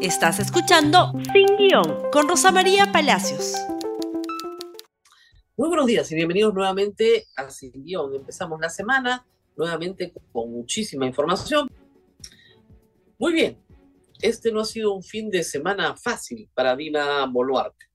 Estás 0.00 0.38
escuchando 0.38 1.12
Sin 1.32 1.56
Guión 1.56 2.08
con 2.12 2.28
Rosa 2.28 2.52
María 2.52 2.92
Palacios. 2.92 3.54
Muy 5.56 5.68
buenos 5.68 5.86
días 5.86 6.12
y 6.12 6.14
bienvenidos 6.14 6.54
nuevamente 6.54 7.26
a 7.34 7.50
Sin 7.50 7.72
Guión. 7.72 8.14
Empezamos 8.14 8.60
la 8.60 8.70
semana 8.70 9.26
nuevamente 9.56 10.12
con 10.32 10.52
muchísima 10.52 11.04
información. 11.04 11.68
Muy 13.18 13.32
bien, 13.32 13.60
este 14.22 14.52
no 14.52 14.60
ha 14.60 14.64
sido 14.64 14.94
un 14.94 15.02
fin 15.02 15.30
de 15.30 15.42
semana 15.42 15.96
fácil 15.96 16.48
para 16.54 16.76
Dina 16.76 17.26
Boluarte. 17.26 17.86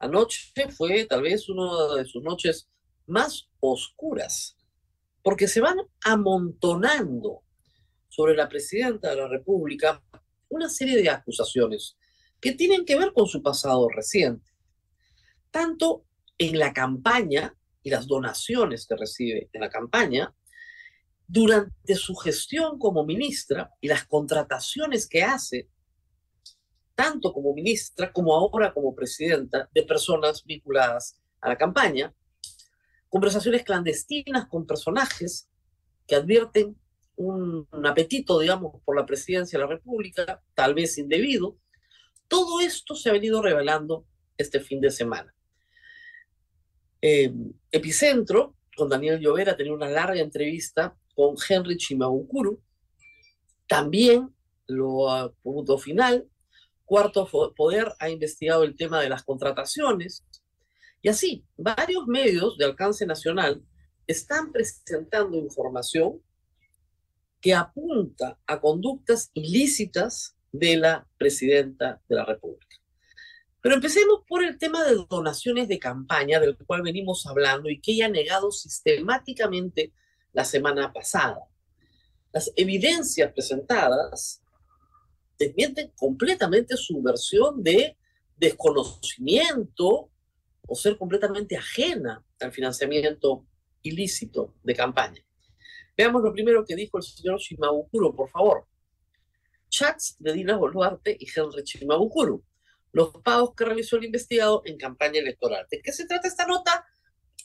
Anoche 0.00 0.50
fue 0.76 1.04
tal 1.04 1.22
vez 1.22 1.48
una 1.48 1.94
de 1.94 2.04
sus 2.04 2.20
noches 2.20 2.68
más 3.06 3.48
oscuras, 3.60 4.56
porque 5.22 5.46
se 5.46 5.60
van 5.60 5.76
amontonando 6.04 7.42
sobre 8.08 8.34
la 8.34 8.48
presidenta 8.48 9.10
de 9.10 9.16
la 9.16 9.28
República 9.28 10.02
una 10.48 10.68
serie 10.68 10.96
de 10.96 11.10
acusaciones 11.10 11.96
que 12.40 12.52
tienen 12.52 12.84
que 12.84 12.98
ver 12.98 13.12
con 13.12 13.26
su 13.26 13.42
pasado 13.42 13.88
reciente, 13.88 14.50
tanto 15.50 16.04
en 16.38 16.58
la 16.58 16.72
campaña 16.72 17.56
y 17.82 17.90
las 17.90 18.06
donaciones 18.06 18.86
que 18.86 18.96
recibe 18.96 19.48
en 19.52 19.60
la 19.60 19.70
campaña, 19.70 20.34
durante 21.26 21.94
su 21.94 22.14
gestión 22.14 22.78
como 22.78 23.04
ministra 23.04 23.70
y 23.80 23.88
las 23.88 24.04
contrataciones 24.04 25.08
que 25.08 25.22
hace, 25.22 25.68
tanto 26.94 27.32
como 27.32 27.54
ministra 27.54 28.12
como 28.12 28.34
ahora 28.34 28.72
como 28.72 28.94
presidenta, 28.94 29.68
de 29.72 29.82
personas 29.82 30.44
vinculadas 30.44 31.18
a 31.40 31.48
la 31.48 31.56
campaña, 31.56 32.14
conversaciones 33.08 33.64
clandestinas 33.64 34.46
con 34.48 34.66
personajes 34.66 35.48
que 36.06 36.16
advierten 36.16 36.76
un, 37.16 37.68
apetito, 37.84 38.38
digamos, 38.38 38.80
por 38.84 38.96
la 38.96 39.06
presidencia 39.06 39.58
de 39.58 39.64
la 39.64 39.70
República, 39.70 40.42
tal 40.54 40.74
vez 40.74 40.98
indebido. 40.98 41.56
Todo 42.28 42.60
esto 42.60 42.94
se 42.94 43.10
ha 43.10 43.12
venido 43.12 43.42
revelando 43.42 44.06
este 44.36 44.60
fin 44.60 44.80
de 44.80 44.90
semana. 44.90 45.34
Eh, 47.00 47.32
Epicentro, 47.70 48.56
con 48.76 48.88
Daniel 48.88 49.20
Llovera, 49.20 49.56
tenía 49.56 49.74
una 49.74 49.88
larga 49.88 50.20
entrevista 50.20 50.96
con 51.14 51.36
Henry 51.48 51.76
Chimabukuru. 51.76 52.60
También, 53.66 54.34
lo 54.66 55.34
punto 55.42 55.78
final, 55.78 56.28
Cuarto 56.84 57.28
Poder 57.56 57.92
ha 57.98 58.10
investigado 58.10 58.64
el 58.64 58.76
tema 58.76 59.00
de 59.00 59.08
las 59.08 59.22
contrataciones. 59.22 60.24
Y 61.02 61.08
así, 61.08 61.44
varios 61.56 62.06
medios 62.06 62.56
de 62.58 62.64
alcance 62.64 63.06
nacional 63.06 63.62
están 64.06 64.52
presentando 64.52 65.38
información 65.38 66.20
que 67.44 67.52
apunta 67.52 68.38
a 68.46 68.58
conductas 68.58 69.30
ilícitas 69.34 70.34
de 70.50 70.78
la 70.78 71.06
presidenta 71.18 72.00
de 72.08 72.16
la 72.16 72.24
República. 72.24 72.78
Pero 73.60 73.74
empecemos 73.74 74.20
por 74.26 74.42
el 74.42 74.56
tema 74.56 74.82
de 74.82 74.96
donaciones 75.10 75.68
de 75.68 75.78
campaña, 75.78 76.40
del 76.40 76.56
cual 76.56 76.80
venimos 76.80 77.26
hablando 77.26 77.68
y 77.68 77.82
que 77.82 77.92
ella 77.92 78.06
ha 78.06 78.08
negado 78.08 78.50
sistemáticamente 78.50 79.92
la 80.32 80.46
semana 80.46 80.90
pasada. 80.90 81.40
Las 82.32 82.50
evidencias 82.56 83.30
presentadas 83.34 84.40
desmienten 85.38 85.92
completamente 85.98 86.78
su 86.78 87.02
versión 87.02 87.62
de 87.62 87.98
desconocimiento 88.38 90.10
o 90.66 90.74
ser 90.74 90.96
completamente 90.96 91.58
ajena 91.58 92.24
al 92.40 92.52
financiamiento 92.52 93.46
ilícito 93.82 94.54
de 94.62 94.74
campaña. 94.74 95.23
Veamos 95.96 96.22
lo 96.22 96.32
primero 96.32 96.64
que 96.64 96.74
dijo 96.74 96.98
el 96.98 97.04
señor 97.04 97.38
Shimabukuro, 97.38 98.14
por 98.14 98.28
favor. 98.28 98.66
Chats 99.68 100.16
de 100.18 100.32
Dina 100.32 100.56
Boluarte 100.56 101.16
y 101.18 101.26
Henry 101.34 101.62
Shimabukuro. 101.64 102.42
Los 102.92 103.10
pagos 103.22 103.54
que 103.54 103.64
realizó 103.64 103.96
el 103.96 104.04
investigado 104.04 104.62
en 104.64 104.76
campaña 104.76 105.20
electoral. 105.20 105.66
¿De 105.70 105.80
qué 105.80 105.92
se 105.92 106.06
trata 106.06 106.28
esta 106.28 106.46
nota? 106.46 106.84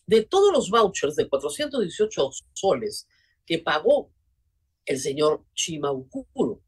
De 0.05 0.23
todos 0.23 0.51
los 0.51 0.69
vouchers 0.69 1.15
de 1.15 1.27
418 1.27 2.29
soles 2.53 3.07
que 3.45 3.59
pagó 3.59 4.11
el 4.85 4.99
señor 4.99 5.45
Shimabukuro. 5.55 6.61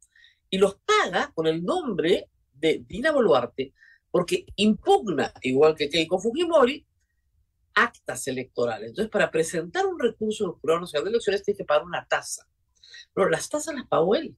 Y 0.49 0.57
los 0.57 0.75
paga 0.75 1.31
con 1.33 1.47
el 1.47 1.63
nombre 1.63 2.29
de 2.53 2.83
Dina 2.87 3.11
Boluarte 3.11 3.73
porque 4.11 4.45
impugna, 4.57 5.33
igual 5.41 5.75
que 5.75 5.89
Keiko 5.89 6.19
Fujimori, 6.19 6.85
actas 7.75 8.27
electorales. 8.27 8.89
Entonces, 8.89 9.11
para 9.11 9.31
presentar 9.31 9.85
un 9.85 9.99
recurso 9.99 10.45
el 10.45 10.51
Jurado 10.51 10.81
Nacional 10.81 11.05
de 11.05 11.09
Elecciones, 11.11 11.43
tiene 11.43 11.57
que 11.57 11.65
pagar 11.65 11.85
una 11.85 12.07
tasa. 12.07 12.47
Pero 13.13 13.29
las 13.29 13.49
tasas 13.49 13.75
las 13.75 13.87
pagó 13.87 14.15
él. 14.15 14.35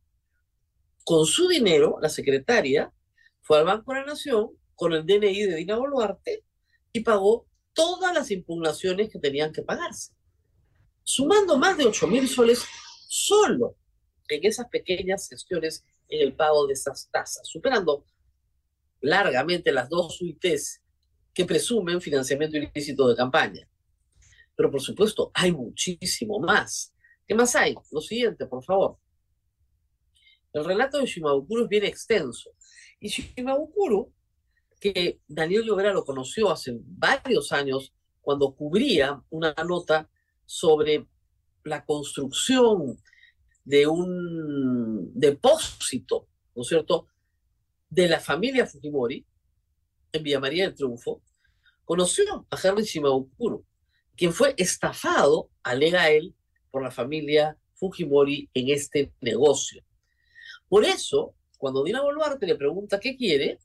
Con 1.04 1.26
su 1.26 1.48
dinero, 1.48 1.98
la 2.02 2.10
secretaria 2.10 2.94
fue 3.42 3.60
al 3.60 3.66
Banco 3.66 3.94
de 3.94 4.00
la 4.00 4.06
Nación 4.08 4.52
con 4.76 4.94
el 4.94 5.06
DNI 5.06 5.44
de 5.44 5.56
Dina 5.56 5.78
Boluarte 5.78 6.44
y 6.92 7.02
pagó 7.02 7.48
todas 7.74 8.14
las 8.14 8.32
impugnaciones 8.32 9.10
que 9.10 9.20
tenían 9.20 9.52
que 9.52 9.64
pagarse. 9.64 10.14
Sumando 11.04 11.58
más 11.58 11.78
de 11.78 11.86
8 11.86 12.08
mil 12.08 12.28
soles 12.28 12.64
solo 13.08 13.76
en 14.30 14.46
esas 14.46 14.70
pequeñas 14.70 15.28
gestiones 15.28 15.84
en 16.08 16.22
el 16.22 16.36
pago 16.36 16.68
de 16.68 16.74
esas 16.74 17.10
tasas, 17.12 17.48
superando 17.48 18.06
largamente 19.02 19.72
las 19.72 19.90
dos 19.90 20.22
UITs 20.22 20.83
que 21.34 21.46
presumen 21.46 22.02
financiamiento 22.02 22.58
ilícito 22.58 23.08
de 23.08 23.16
campaña. 23.16 23.68
Pero 24.56 24.70
por 24.70 24.82
supuesto, 24.82 25.32
hay 25.34 25.52
muchísimo 25.52 26.40
más. 26.40 26.94
¿Qué 27.28 27.34
más 27.34 27.56
hay? 27.56 27.76
Lo 27.92 28.02
siguiente, 28.02 28.46
por 28.46 28.64
favor. 28.64 28.98
El 30.52 30.64
relato 30.64 31.00
de 31.00 31.06
Shimabukuro 31.08 31.64
es 31.64 31.70
bien 31.70 31.86
extenso. 31.86 32.52
Y 33.00 33.10
Shimabukuro, 33.10 34.12
que 34.80 35.22
Daniel 35.28 35.64
Llovera 35.64 35.94
lo 35.94 36.06
conoció 36.06 36.52
hace 36.52 36.78
varios 36.80 37.52
años 37.52 37.94
cuando 38.22 38.54
cubría 38.54 39.22
una 39.30 39.54
nota 39.66 40.10
sobre 40.46 41.08
la 41.64 41.84
construcción 41.86 43.02
de 43.64 43.88
un 43.88 45.12
depósito, 45.14 46.28
¿no 46.56 46.62
es 46.62 46.68
cierto?, 46.68 47.08
de 47.90 48.08
la 48.08 48.20
familia 48.20 48.66
Fujimori, 48.66 49.26
en 50.14 50.24
Villa 50.24 50.40
María 50.40 50.66
del 50.66 50.76
Triunfo, 50.76 51.22
conoció 51.84 52.48
a 52.50 52.58
Henry 52.62 52.84
Shimabukuro, 52.84 53.66
quien 54.16 54.32
fue 54.32 54.54
estafado, 54.58 55.50
alega 55.64 56.10
él, 56.10 56.36
por 56.72 56.84
la 56.84 56.92
familia 56.92 57.58
Fujimori 57.74 58.50
en 58.54 58.70
este 58.70 59.12
negocio. 59.22 59.84
Por 60.70 60.86
eso, 60.86 61.36
cuando 61.58 61.84
Dina 61.84 62.02
Boluarte 62.02 62.46
le 62.46 62.56
pregunta 62.56 63.00
qué 63.00 63.18
quiere, 63.18 63.60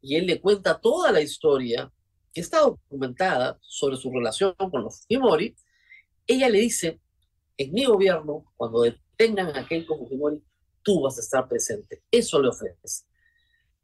y 0.00 0.16
él 0.16 0.26
le 0.26 0.40
cuenta 0.40 0.80
toda 0.80 1.12
la 1.12 1.20
historia 1.20 1.92
que 2.32 2.40
está 2.40 2.60
documentada 2.60 3.58
sobre 3.62 3.96
su 3.96 4.10
relación 4.10 4.54
con 4.56 4.82
los 4.82 5.00
Fujimori, 5.02 5.54
ella 6.26 6.48
le 6.48 6.60
dice, 6.60 7.00
en 7.56 7.72
mi 7.72 7.84
gobierno, 7.84 8.44
cuando 8.56 8.82
detengan 8.82 9.56
a 9.56 9.66
Keiko 9.66 9.98
Fujimori, 9.98 10.42
tú 10.82 11.02
vas 11.02 11.18
a 11.18 11.20
estar 11.20 11.48
presente. 11.48 12.02
Eso 12.10 12.40
le 12.40 12.48
ofrece. 12.48 13.06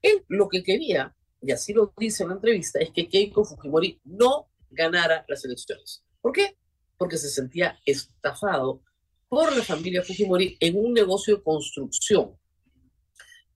Él 0.03 0.25
lo 0.29 0.49
que 0.49 0.63
quería 0.63 1.15
y 1.43 1.53
así 1.53 1.73
lo 1.73 1.93
dice 1.97 2.23
en 2.23 2.31
la 2.31 2.35
entrevista, 2.37 2.79
es 2.81 2.91
que 2.91 3.09
Keiko 3.09 3.45
Fujimori 3.45 4.01
no 4.05 4.49
ganara 4.71 5.25
las 5.29 5.45
elecciones. 5.45 6.05
¿Por 6.21 6.33
qué? 6.33 6.57
Porque 6.99 7.17
se 7.17 7.31
sentía 7.31 7.79
estafado 7.85 8.83
por 9.29 9.57
la 9.57 9.63
familia 9.63 10.03
Fujimori 10.03 10.57
en 10.61 10.77
un 10.77 10.93
negocio 10.93 11.37
de 11.37 11.43
construcción. 11.43 12.37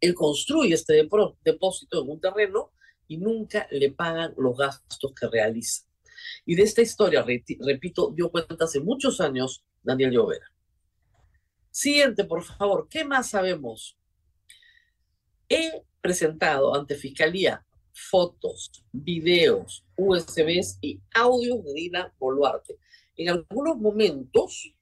Él 0.00 0.14
construye 0.14 0.74
este 0.74 0.94
depósito 1.42 2.02
en 2.02 2.10
un 2.10 2.20
terreno 2.20 2.72
y 3.06 3.18
nunca 3.18 3.66
le 3.70 3.90
pagan 3.92 4.34
los 4.36 4.56
gastos 4.56 5.12
que 5.12 5.28
realiza. 5.28 5.84
Y 6.46 6.54
de 6.54 6.62
esta 6.62 6.80
historia, 6.80 7.22
repito, 7.22 8.12
dio 8.14 8.30
cuenta 8.30 8.56
hace 8.64 8.80
muchos 8.80 9.20
años 9.20 9.64
Daniel 9.82 10.12
Llovera. 10.12 10.50
Siguiente, 11.70 12.24
por 12.24 12.42
favor, 12.44 12.88
¿qué 12.88 13.04
más 13.04 13.30
sabemos? 13.30 13.98
He 15.48 15.82
presentado 16.00 16.74
ante 16.74 16.94
Fiscalía 16.94 17.64
fotos, 17.94 18.84
videos, 18.92 19.84
USBs 19.96 20.78
y 20.80 21.00
audios 21.14 21.64
de 21.64 21.72
Dina 21.74 22.14
Boluarte. 22.18 22.78
En 23.16 23.30
algunos 23.30 23.78
momentos, 23.78 24.74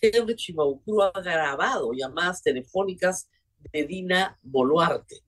Henry 0.00 0.36
Chimabukuro 0.36 1.04
ha 1.04 1.20
grabado 1.20 1.92
llamadas 1.92 2.42
telefónicas 2.42 3.28
de 3.72 3.86
Dina 3.86 4.38
Boluarte. 4.42 5.24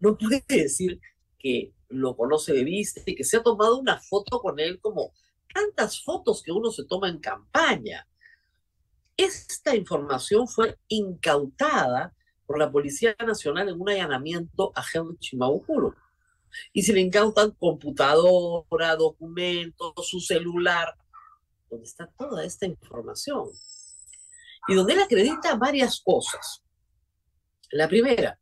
No 0.00 0.18
puede 0.18 0.44
decir 0.48 1.00
que 1.38 1.72
lo 1.88 2.16
conoce 2.16 2.52
de 2.52 2.64
vista 2.64 3.00
y 3.06 3.14
que 3.14 3.24
se 3.24 3.36
ha 3.36 3.42
tomado 3.42 3.78
una 3.78 4.00
foto 4.00 4.40
con 4.40 4.58
él 4.58 4.80
como 4.80 5.12
tantas 5.54 6.02
fotos 6.02 6.42
que 6.42 6.52
uno 6.52 6.70
se 6.70 6.84
toma 6.84 7.08
en 7.08 7.18
campaña. 7.18 8.06
Esta 9.16 9.76
información 9.76 10.48
fue 10.48 10.76
incautada 10.88 12.14
por 12.46 12.58
la 12.58 12.70
Policía 12.70 13.14
Nacional 13.24 13.68
en 13.68 13.80
un 13.80 13.88
allanamiento 13.88 14.72
a 14.74 14.82
Henry 14.92 15.16
Chimabukuro 15.18 15.94
y 16.72 16.82
se 16.82 16.92
le 16.92 17.00
incautan 17.00 17.52
computadora, 17.52 18.96
documentos, 18.96 19.92
su 20.08 20.20
celular, 20.20 20.94
donde 21.70 21.86
está 21.86 22.06
toda 22.06 22.44
esta 22.44 22.66
información. 22.66 23.48
Y 24.68 24.74
donde 24.74 24.94
él 24.94 25.00
acredita 25.00 25.54
varias 25.56 26.00
cosas. 26.00 26.62
La 27.70 27.88
primera, 27.88 28.38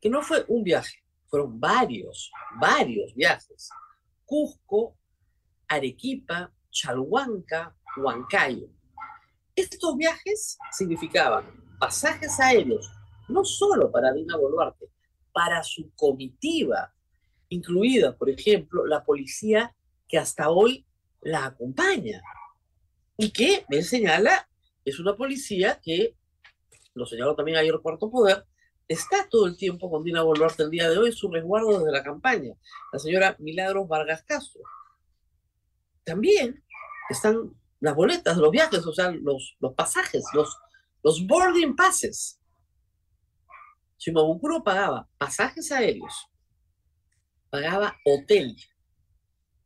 que 0.00 0.10
no 0.10 0.22
fue 0.22 0.44
un 0.48 0.62
viaje, 0.62 1.02
Fueron 1.28 1.58
varios, 1.58 2.30
varios 2.60 3.12
viajes. 3.14 3.68
Cusco, 4.24 4.96
Arequipa, 5.68 6.52
Chalhuanca, 6.70 7.76
Huancayo. 7.96 8.68
Estos 9.54 9.96
viajes 9.96 10.58
significaban 10.70 11.44
pasajes 11.78 12.38
aéreos, 12.38 12.90
no 13.28 13.44
solo 13.44 13.90
para 13.90 14.12
Dina 14.12 14.36
Boluarte, 14.36 14.86
para 15.32 15.62
su 15.62 15.90
comitiva, 15.94 16.94
incluida, 17.48 18.16
por 18.16 18.30
ejemplo, 18.30 18.86
la 18.86 19.04
policía 19.04 19.74
que 20.08 20.18
hasta 20.18 20.50
hoy 20.50 20.86
la 21.20 21.46
acompaña 21.46 22.22
y 23.16 23.30
que, 23.30 23.64
me 23.68 23.82
señala, 23.82 24.48
es 24.84 24.98
una 25.00 25.16
policía 25.16 25.80
que, 25.82 26.16
lo 26.94 27.06
señaló 27.06 27.34
también 27.34 27.58
ayer 27.58 27.78
Cuarto 27.82 28.10
Poder, 28.10 28.46
está 28.88 29.28
todo 29.28 29.46
el 29.46 29.56
tiempo 29.56 29.90
con 29.90 30.04
Dina 30.04 30.22
Boluarte 30.22 30.62
el 30.62 30.70
día 30.70 30.88
de 30.88 30.98
hoy, 30.98 31.12
su 31.12 31.30
resguardo 31.30 31.78
desde 31.78 31.92
la 31.92 32.02
campaña, 32.02 32.54
la 32.92 32.98
señora 32.98 33.36
Milagros 33.38 33.88
Vargas 33.88 34.22
Castro. 34.22 34.62
También 36.04 36.62
están 37.10 37.52
las 37.80 37.94
boletas 37.94 38.36
los 38.36 38.50
viajes, 38.50 38.86
o 38.86 38.92
sea, 38.92 39.10
los, 39.10 39.56
los 39.60 39.74
pasajes, 39.74 40.24
los, 40.32 40.56
los 41.02 41.26
boarding 41.26 41.74
passes. 41.74 42.40
Shimabukuro 43.98 44.62
pagaba 44.62 45.08
pasajes 45.18 45.72
aéreos, 45.72 46.28
pagaba 47.56 47.96
hotel, 48.04 48.54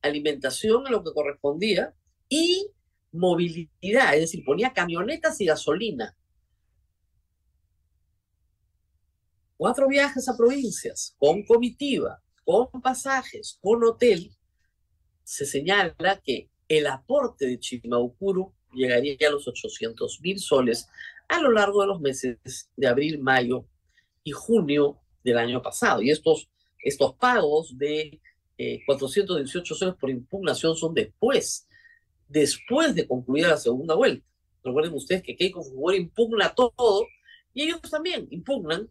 alimentación 0.00 0.86
en 0.86 0.92
lo 0.92 1.02
que 1.02 1.12
correspondía 1.12 1.92
y 2.28 2.70
movilidad, 3.10 4.14
es 4.14 4.20
decir, 4.20 4.44
ponía 4.44 4.72
camionetas 4.72 5.40
y 5.40 5.46
gasolina. 5.46 6.16
Cuatro 9.56 9.88
viajes 9.88 10.28
a 10.28 10.36
provincias, 10.36 11.16
con 11.18 11.42
comitiva, 11.42 12.22
con 12.44 12.80
pasajes, 12.80 13.58
con 13.60 13.82
hotel. 13.82 14.30
Se 15.24 15.44
señala 15.44 16.20
que 16.24 16.48
el 16.68 16.86
aporte 16.86 17.46
de 17.46 17.58
Chimaucuru 17.58 18.54
llegaría 18.72 19.16
a 19.26 19.32
los 19.32 19.48
800 19.48 20.20
mil 20.20 20.38
soles 20.38 20.88
a 21.26 21.40
lo 21.40 21.50
largo 21.50 21.80
de 21.80 21.88
los 21.88 22.00
meses 22.00 22.70
de 22.76 22.86
abril, 22.86 23.18
mayo 23.18 23.66
y 24.22 24.30
junio 24.30 25.00
del 25.24 25.38
año 25.38 25.60
pasado. 25.60 26.02
Y 26.02 26.12
estos, 26.12 26.48
estos 26.82 27.14
pagos 27.16 27.76
de 27.76 28.20
418 28.86 29.74
eh, 29.74 29.76
soles 29.76 29.94
por 29.94 30.10
impugnación 30.10 30.76
son 30.76 30.94
después 30.94 31.66
después 32.30 32.94
de 32.94 33.06
concluir 33.06 33.46
la 33.46 33.56
segunda 33.56 33.94
vuelta. 33.94 34.24
Recuerden 34.62 34.94
ustedes 34.94 35.22
que 35.22 35.36
Keiko 35.36 35.62
Fujimori 35.62 35.98
impugna 35.98 36.54
todo 36.54 37.06
y 37.52 37.62
ellos 37.62 37.80
también 37.90 38.26
impugnan. 38.30 38.88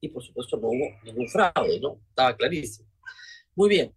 Y 0.00 0.08
por 0.08 0.22
supuesto 0.22 0.56
no 0.56 0.68
hubo 0.68 0.86
ningún 1.04 1.28
fraude, 1.28 1.80
¿no? 1.80 2.00
Estaba 2.08 2.36
clarísimo. 2.36 2.88
Muy 3.54 3.68
bien. 3.68 3.92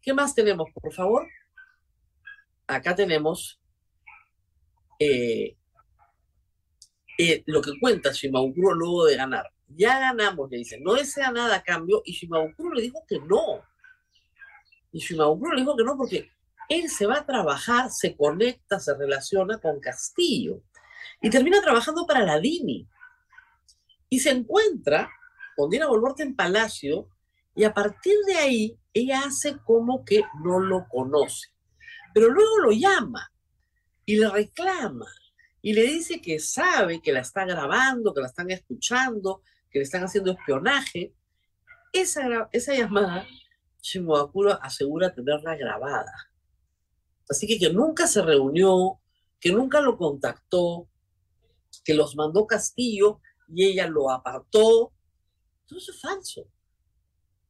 ¿Qué 0.00 0.12
más 0.12 0.34
tenemos, 0.34 0.68
por 0.72 0.92
favor? 0.92 1.26
Acá 2.66 2.94
tenemos 2.94 3.58
eh, 4.98 5.56
eh, 7.18 7.42
lo 7.46 7.62
que 7.62 7.72
cuenta 7.80 8.12
Shimaukuro 8.12 8.74
luego 8.74 9.06
de 9.06 9.16
ganar. 9.16 9.50
Ya 9.68 9.98
ganamos, 9.98 10.50
le 10.50 10.58
dicen, 10.58 10.82
no 10.82 10.94
desea 10.94 11.30
nada 11.32 11.56
a 11.56 11.62
cambio, 11.62 12.02
y 12.04 12.12
Shimaukuro 12.12 12.74
le 12.74 12.82
dijo 12.82 13.04
que 13.08 13.18
no. 13.18 13.62
Y 14.92 15.00
Shimaukuro 15.00 15.54
le 15.54 15.62
dijo 15.62 15.76
que 15.76 15.84
no 15.84 15.96
porque 15.96 16.30
él 16.68 16.88
se 16.88 17.06
va 17.06 17.18
a 17.18 17.26
trabajar, 17.26 17.90
se 17.90 18.16
conecta, 18.16 18.78
se 18.78 18.94
relaciona 18.94 19.58
con 19.58 19.80
Castillo 19.80 20.62
y 21.20 21.30
termina 21.30 21.60
trabajando 21.60 22.06
para 22.06 22.24
la 22.24 22.38
DINI. 22.38 22.86
Y 24.08 24.20
se 24.20 24.30
encuentra 24.30 25.10
con 25.56 25.70
Dina 25.70 25.86
Boluarte 25.86 26.22
en 26.22 26.36
Palacio 26.36 27.08
y 27.54 27.64
a 27.64 27.74
partir 27.74 28.14
de 28.26 28.36
ahí 28.36 28.78
ella 28.92 29.22
hace 29.26 29.58
como 29.64 30.04
que 30.04 30.22
no 30.42 30.60
lo 30.60 30.86
conoce. 30.88 31.48
Pero 32.12 32.28
luego 32.28 32.58
lo 32.58 32.70
llama 32.70 33.32
y 34.06 34.16
le 34.16 34.28
reclama 34.28 35.06
y 35.62 35.72
le 35.72 35.82
dice 35.82 36.20
que 36.20 36.38
sabe 36.38 37.00
que 37.00 37.12
la 37.12 37.20
está 37.20 37.44
grabando, 37.44 38.12
que 38.12 38.20
la 38.20 38.28
están 38.28 38.50
escuchando, 38.50 39.42
que 39.74 39.80
le 39.80 39.82
están 39.82 40.04
haciendo 40.04 40.30
espionaje. 40.30 41.12
Esa, 41.92 42.48
esa 42.52 42.74
llamada, 42.74 43.26
Shimoakuro 43.82 44.52
asegura 44.62 45.12
tenerla 45.12 45.56
grabada. 45.56 46.14
Así 47.28 47.48
que 47.48 47.58
que 47.58 47.72
nunca 47.72 48.06
se 48.06 48.22
reunió, 48.22 49.00
que 49.40 49.50
nunca 49.50 49.80
lo 49.80 49.98
contactó, 49.98 50.88
que 51.84 51.92
los 51.92 52.14
mandó 52.14 52.46
Castillo 52.46 53.20
y 53.48 53.64
ella 53.64 53.88
lo 53.88 54.12
apartó. 54.12 54.92
Todo 55.66 55.78
eso 55.80 55.90
es 55.90 56.00
falso. 56.00 56.46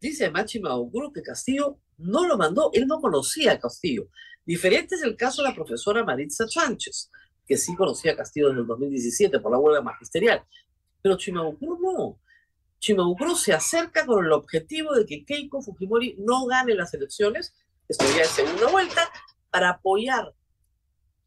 Dice 0.00 0.30
Machi 0.30 0.60
Mauguro 0.60 1.12
que 1.12 1.20
Castillo 1.20 1.78
no 1.98 2.26
lo 2.26 2.38
mandó, 2.38 2.70
él 2.72 2.86
no 2.86 3.00
conocía 3.02 3.52
a 3.52 3.58
Castillo. 3.58 4.08
Diferente 4.46 4.94
es 4.94 5.02
el 5.02 5.14
caso 5.14 5.42
de 5.42 5.50
la 5.50 5.54
profesora 5.54 6.02
Maritza 6.04 6.48
Sánchez, 6.48 7.10
que 7.46 7.58
sí 7.58 7.76
conocía 7.76 8.12
a 8.12 8.16
Castillo 8.16 8.48
desde 8.48 8.62
el 8.62 8.66
2017 8.66 9.40
por 9.40 9.52
la 9.52 9.58
huelga 9.58 9.82
magisterial. 9.82 10.42
Pero 11.04 11.18
Chimabukuro 11.18 11.78
no. 11.82 12.18
Chimabukuro 12.78 13.34
se 13.34 13.52
acerca 13.52 14.06
con 14.06 14.24
el 14.24 14.32
objetivo 14.32 14.94
de 14.94 15.04
que 15.04 15.22
Keiko 15.26 15.60
Fujimori 15.60 16.16
no 16.18 16.46
gane 16.46 16.74
las 16.74 16.94
elecciones, 16.94 17.54
esto 17.86 18.06
ya 18.16 18.22
es 18.22 18.30
segunda 18.30 18.68
vuelta, 18.68 19.10
para 19.50 19.68
apoyar 19.68 20.34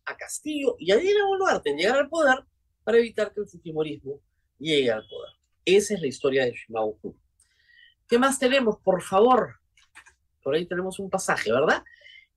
a 0.05 0.17
Castillo 0.17 0.77
y 0.79 0.91
a 0.91 0.97
Dina 0.97 1.23
Boluarte 1.27 1.69
en 1.69 1.77
llegar 1.77 1.99
al 1.99 2.09
poder 2.09 2.43
para 2.83 2.97
evitar 2.97 3.31
que 3.31 3.41
el 3.41 3.47
Fujimorismo 3.47 4.19
llegue 4.57 4.89
al 4.89 5.07
poder. 5.07 5.33
Esa 5.63 5.93
es 5.93 6.01
la 6.01 6.07
historia 6.07 6.45
de 6.45 6.53
Shimabukuro. 6.53 7.15
¿Qué 8.07 8.17
más 8.17 8.39
tenemos, 8.39 8.79
por 8.79 9.03
favor? 9.03 9.59
Por 10.41 10.55
ahí 10.55 10.65
tenemos 10.65 10.97
un 10.97 11.11
pasaje, 11.11 11.51
¿verdad? 11.51 11.83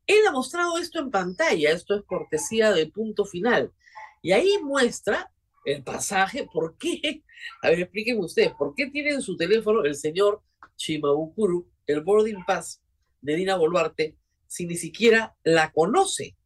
Él 0.06 0.26
ha 0.28 0.32
mostrado 0.32 0.76
esto 0.76 0.98
en 0.98 1.10
pantalla, 1.10 1.70
esto 1.70 1.94
es 1.94 2.02
cortesía 2.02 2.72
de 2.72 2.86
punto 2.88 3.24
final. 3.24 3.72
Y 4.20 4.32
ahí 4.32 4.58
muestra 4.62 5.32
el 5.64 5.82
pasaje, 5.82 6.46
¿por 6.52 6.76
qué? 6.78 7.24
A 7.62 7.68
ver, 7.68 7.80
explíquenme 7.80 8.24
ustedes, 8.24 8.52
¿por 8.58 8.74
qué 8.74 8.90
tiene 8.90 9.10
en 9.10 9.22
su 9.22 9.36
teléfono 9.36 9.84
el 9.84 9.94
señor 9.94 10.42
Chimabukuro 10.76 11.66
el 11.86 12.00
boarding 12.02 12.44
pass 12.46 12.82
de 13.20 13.34
Dina 13.34 13.56
Boluarte 13.56 14.16
si 14.46 14.66
ni 14.66 14.76
siquiera 14.76 15.36
la 15.42 15.72
conoce? 15.72 16.36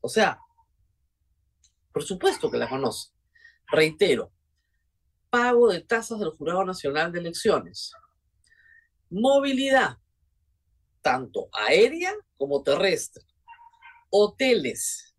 O 0.00 0.08
sea, 0.08 0.40
por 1.92 2.02
supuesto 2.04 2.50
que 2.50 2.58
la 2.58 2.68
conoce. 2.68 3.10
Reitero, 3.70 4.32
pago 5.30 5.68
de 5.68 5.80
tasas 5.80 6.20
del 6.20 6.30
Jurado 6.30 6.64
Nacional 6.64 7.12
de 7.12 7.20
Elecciones, 7.20 7.92
movilidad, 9.10 9.98
tanto 11.02 11.48
aérea 11.52 12.14
como 12.36 12.62
terrestre, 12.62 13.24
hoteles 14.10 15.14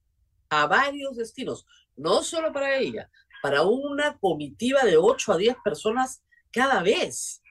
a 0.50 0.68
varios 0.68 1.16
destinos, 1.16 1.66
no 1.96 2.24
solo 2.24 2.52
para 2.52 2.78
ella, 2.78 3.10
para 3.42 3.64
una 3.64 4.18
comitiva 4.18 4.84
de 4.84 4.98
8 4.98 5.34
a 5.34 5.38
10 5.38 5.58
personas 5.64 6.24
cada 6.52 6.82
vez. 6.82 7.42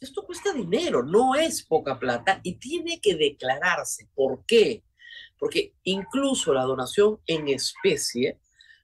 Esto 0.00 0.24
cuesta 0.24 0.52
dinero, 0.52 1.02
no 1.02 1.34
es 1.34 1.62
poca 1.64 1.98
plata 1.98 2.40
y 2.42 2.56
tiene 2.56 3.00
que 3.00 3.14
declararse. 3.14 4.08
¿Por 4.14 4.44
qué? 4.44 4.84
Porque 5.38 5.74
incluso 5.84 6.52
la 6.52 6.64
donación 6.64 7.20
en 7.26 7.48
especie, 7.48 8.38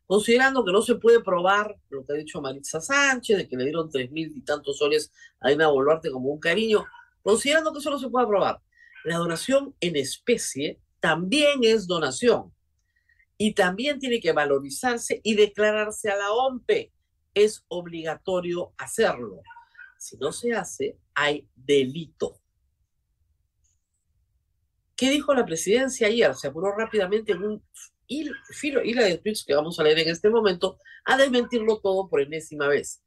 considerando 0.06 0.64
que 0.64 0.72
no 0.72 0.82
se 0.82 0.94
puede 0.94 1.20
probar 1.20 1.76
lo 1.90 2.04
que 2.04 2.12
ha 2.12 2.16
dicho 2.16 2.40
Maritza 2.40 2.80
Sánchez, 2.80 3.36
de 3.36 3.48
que 3.48 3.56
le 3.56 3.64
dieron 3.64 3.90
tres 3.90 4.10
mil 4.10 4.32
y 4.34 4.40
tantos 4.42 4.78
soles 4.78 5.12
a 5.40 5.52
Ina 5.52 5.68
Boluarte 5.68 6.10
como 6.10 6.30
un 6.30 6.40
cariño, 6.40 6.84
considerando 7.22 7.72
que 7.72 7.80
eso 7.80 7.90
no 7.90 7.98
se 7.98 8.08
puede 8.08 8.26
probar, 8.26 8.60
la 9.04 9.16
donación 9.16 9.74
en 9.80 9.96
especie 9.96 10.80
también 11.00 11.64
es 11.64 11.86
donación 11.86 12.52
y 13.42 13.54
también 13.54 13.98
tiene 13.98 14.20
que 14.20 14.32
valorizarse 14.32 15.22
y 15.24 15.34
declararse 15.34 16.10
a 16.10 16.16
la 16.16 16.30
OMPE. 16.30 16.92
Es 17.32 17.64
obligatorio 17.68 18.74
hacerlo. 18.76 19.40
Si 19.96 20.18
no 20.18 20.30
se 20.30 20.52
hace, 20.52 20.98
hay 21.14 21.48
delito. 21.56 22.38
¿Qué 24.94 25.10
dijo 25.10 25.32
la 25.32 25.46
presidencia 25.46 26.06
ayer? 26.06 26.34
Se 26.34 26.48
apuró 26.48 26.76
rápidamente 26.76 27.32
en 27.32 27.42
un 27.42 27.64
filo, 28.50 28.84
y 28.84 28.92
la 28.92 29.04
de 29.04 29.16
tweets 29.16 29.46
que 29.46 29.54
vamos 29.54 29.80
a 29.80 29.84
leer 29.84 30.00
en 30.00 30.10
este 30.10 30.28
momento 30.28 30.78
a 31.06 31.16
desmentirlo 31.16 31.80
todo 31.80 32.10
por 32.10 32.20
enésima 32.20 32.68
vez. 32.68 33.02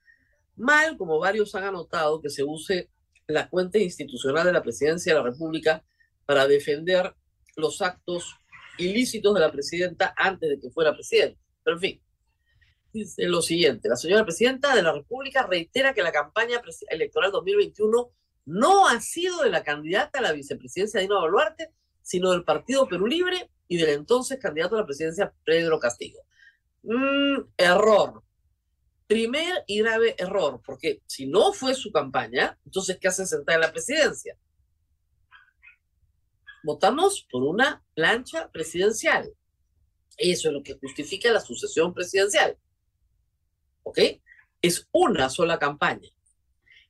Mal, 0.55 0.97
como 0.97 1.19
varios 1.19 1.53
han 1.53 1.65
anotado, 1.65 2.19
que 2.19 2.31
se 2.31 2.43
use 2.43 2.89
la 3.27 3.47
cuenta 3.51 3.77
institucional 3.77 4.47
de 4.47 4.53
la 4.53 4.63
presidencia 4.63 5.13
de 5.13 5.19
la 5.19 5.29
República 5.29 5.83
para 6.25 6.47
defender 6.47 7.13
los 7.55 7.83
actos 7.83 8.39
ilícitos 8.77 9.33
de 9.33 9.39
la 9.39 9.51
presidenta 9.51 10.13
antes 10.17 10.49
de 10.49 10.59
que 10.59 10.69
fuera 10.69 10.93
presidenta. 10.93 11.39
Pero 11.63 11.77
en 11.77 11.81
fin, 11.81 12.01
dice 12.91 13.23
lo 13.23 13.41
siguiente, 13.41 13.89
la 13.89 13.95
señora 13.95 14.23
presidenta 14.23 14.75
de 14.75 14.83
la 14.83 14.91
República 14.91 15.45
reitera 15.45 15.93
que 15.93 16.03
la 16.03 16.11
campaña 16.11 16.61
electoral 16.89 17.31
2021 17.31 18.11
no 18.45 18.87
ha 18.87 18.99
sido 18.99 19.41
de 19.43 19.49
la 19.49 19.63
candidata 19.63 20.19
a 20.19 20.21
la 20.21 20.33
vicepresidencia 20.33 20.99
Dina 20.99 21.19
Boluarte, 21.19 21.71
sino 22.01 22.31
del 22.31 22.43
Partido 22.43 22.87
Perú 22.87 23.07
Libre 23.07 23.49
y 23.67 23.77
del 23.77 23.89
entonces 23.89 24.39
candidato 24.39 24.75
a 24.75 24.81
la 24.81 24.85
presidencia 24.85 25.33
Pedro 25.45 25.79
Castillo. 25.79 26.19
Mm, 26.83 27.39
error. 27.57 28.23
Primer 29.07 29.63
y 29.67 29.79
grave 29.79 30.15
error, 30.17 30.61
porque 30.65 31.01
si 31.05 31.27
no 31.27 31.53
fue 31.53 31.73
su 31.75 31.91
campaña, 31.91 32.57
entonces 32.65 32.97
¿qué 32.99 33.07
hace 33.07 33.25
sentar 33.25 33.55
en 33.55 33.61
la 33.61 33.71
presidencia? 33.71 34.37
Votamos 36.63 37.27
por 37.29 37.43
una 37.43 37.84
plancha 37.93 38.50
presidencial. 38.51 39.34
Eso 40.17 40.48
es 40.48 40.53
lo 40.53 40.63
que 40.63 40.77
justifica 40.79 41.32
la 41.32 41.41
sucesión 41.41 41.93
presidencial. 41.93 42.58
¿Ok? 43.84 44.00
Es 44.62 44.88
una 44.91 45.29
sola 45.29 45.60
campaña. 45.60 46.10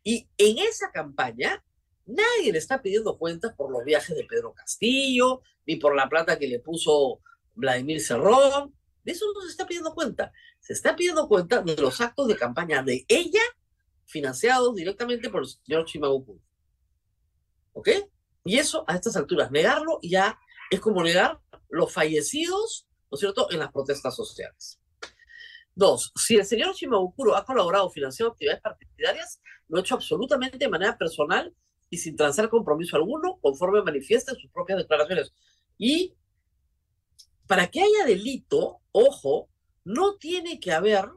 Y 0.04 0.28
en 0.38 0.60
esa 0.60 0.92
campaña, 0.92 1.64
nadie 2.06 2.52
le 2.52 2.60
está 2.60 2.82
pidiendo 2.82 3.18
cuentas 3.18 3.54
por 3.56 3.72
los 3.72 3.84
viajes 3.84 4.16
de 4.16 4.26
Pedro 4.26 4.54
Castillo, 4.54 5.42
ni 5.66 5.78
por 5.78 5.96
la 5.96 6.08
plata 6.10 6.38
que 6.38 6.48
le 6.48 6.60
puso 6.60 7.22
Vladimir 7.56 8.02
Cerrón. 8.02 8.76
De 9.04 9.12
eso 9.14 9.26
no 9.34 9.42
se 9.42 9.50
está 9.50 9.66
pidiendo 9.66 9.96
cuenta. 9.96 10.32
Se 10.60 10.74
está 10.74 10.96
pidiendo 10.96 11.28
cuenta 11.28 11.62
de 11.62 11.76
los 11.78 12.00
actos 12.00 12.28
de 12.28 12.38
campaña 12.38 12.84
de 12.84 13.06
ella, 13.08 13.42
financiados 14.06 14.76
directamente 14.76 15.30
por 15.30 15.42
el 15.42 15.48
señor 15.48 15.86
Chimabuku. 15.86 16.40
¿Ok? 17.74 17.90
Y 18.44 18.58
eso, 18.58 18.84
a 18.88 18.96
estas 18.96 19.16
alturas, 19.16 19.52
negarlo 19.52 20.00
ya 20.02 20.38
es 20.70 20.80
como 20.80 21.04
negar 21.04 21.40
los 21.70 21.92
fallecidos, 21.92 22.88
¿no 23.10 23.16
es 23.16 23.20
cierto?, 23.20 23.50
en 23.52 23.60
las 23.60 23.72
protestas 23.72 24.16
sociales. 24.16 24.80
Dos, 25.76 26.12
si 26.16 26.36
el 26.36 26.46
señor 26.46 26.76
Shimabukuro 26.76 27.36
ha 27.36 27.46
colaborado 27.46 27.90
financiando 27.90 28.34
actividades 28.34 28.62
partidarias, 28.62 29.42
lo 29.68 29.78
ha 29.78 29.82
hecho 29.82 29.96
absolutamente 29.96 30.58
de 30.58 30.70
manera 30.70 30.98
personal 30.98 31.54
y 31.90 31.98
sin 31.98 32.16
transar 32.16 32.50
compromiso 32.50 32.96
alguno, 32.96 33.40
conforme 33.42 33.82
manifiesta 33.82 34.32
en 34.32 34.38
sus 34.38 34.52
propias 34.52 34.80
declaraciones. 34.80 35.34
Y 35.78 36.16
para 37.48 37.68
que 37.68 37.82
haya 37.82 38.06
delito, 38.06 38.82
ojo, 38.92 39.50
no 39.84 40.18
tiene 40.18 40.60
que 40.60 40.72
haber 40.72 41.10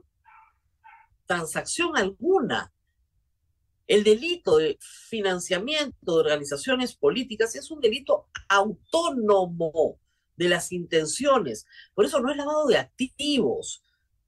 transacción 1.27 1.97
alguna. 1.97 2.73
El 3.87 4.03
delito 4.03 4.57
de 4.57 4.79
financiamiento 4.81 6.15
de 6.15 6.21
organizaciones 6.21 6.95
políticas 6.95 7.55
es 7.55 7.71
un 7.71 7.81
delito 7.81 8.29
autónomo 8.49 10.01
de 10.37 10.49
las 10.49 10.73
intenciones. 10.73 11.67
Por 11.95 12.05
eso 12.05 12.21
no 12.21 12.31
es 12.31 12.37
lavado 12.37 12.67
de 12.67 12.79
activos. 12.79 13.85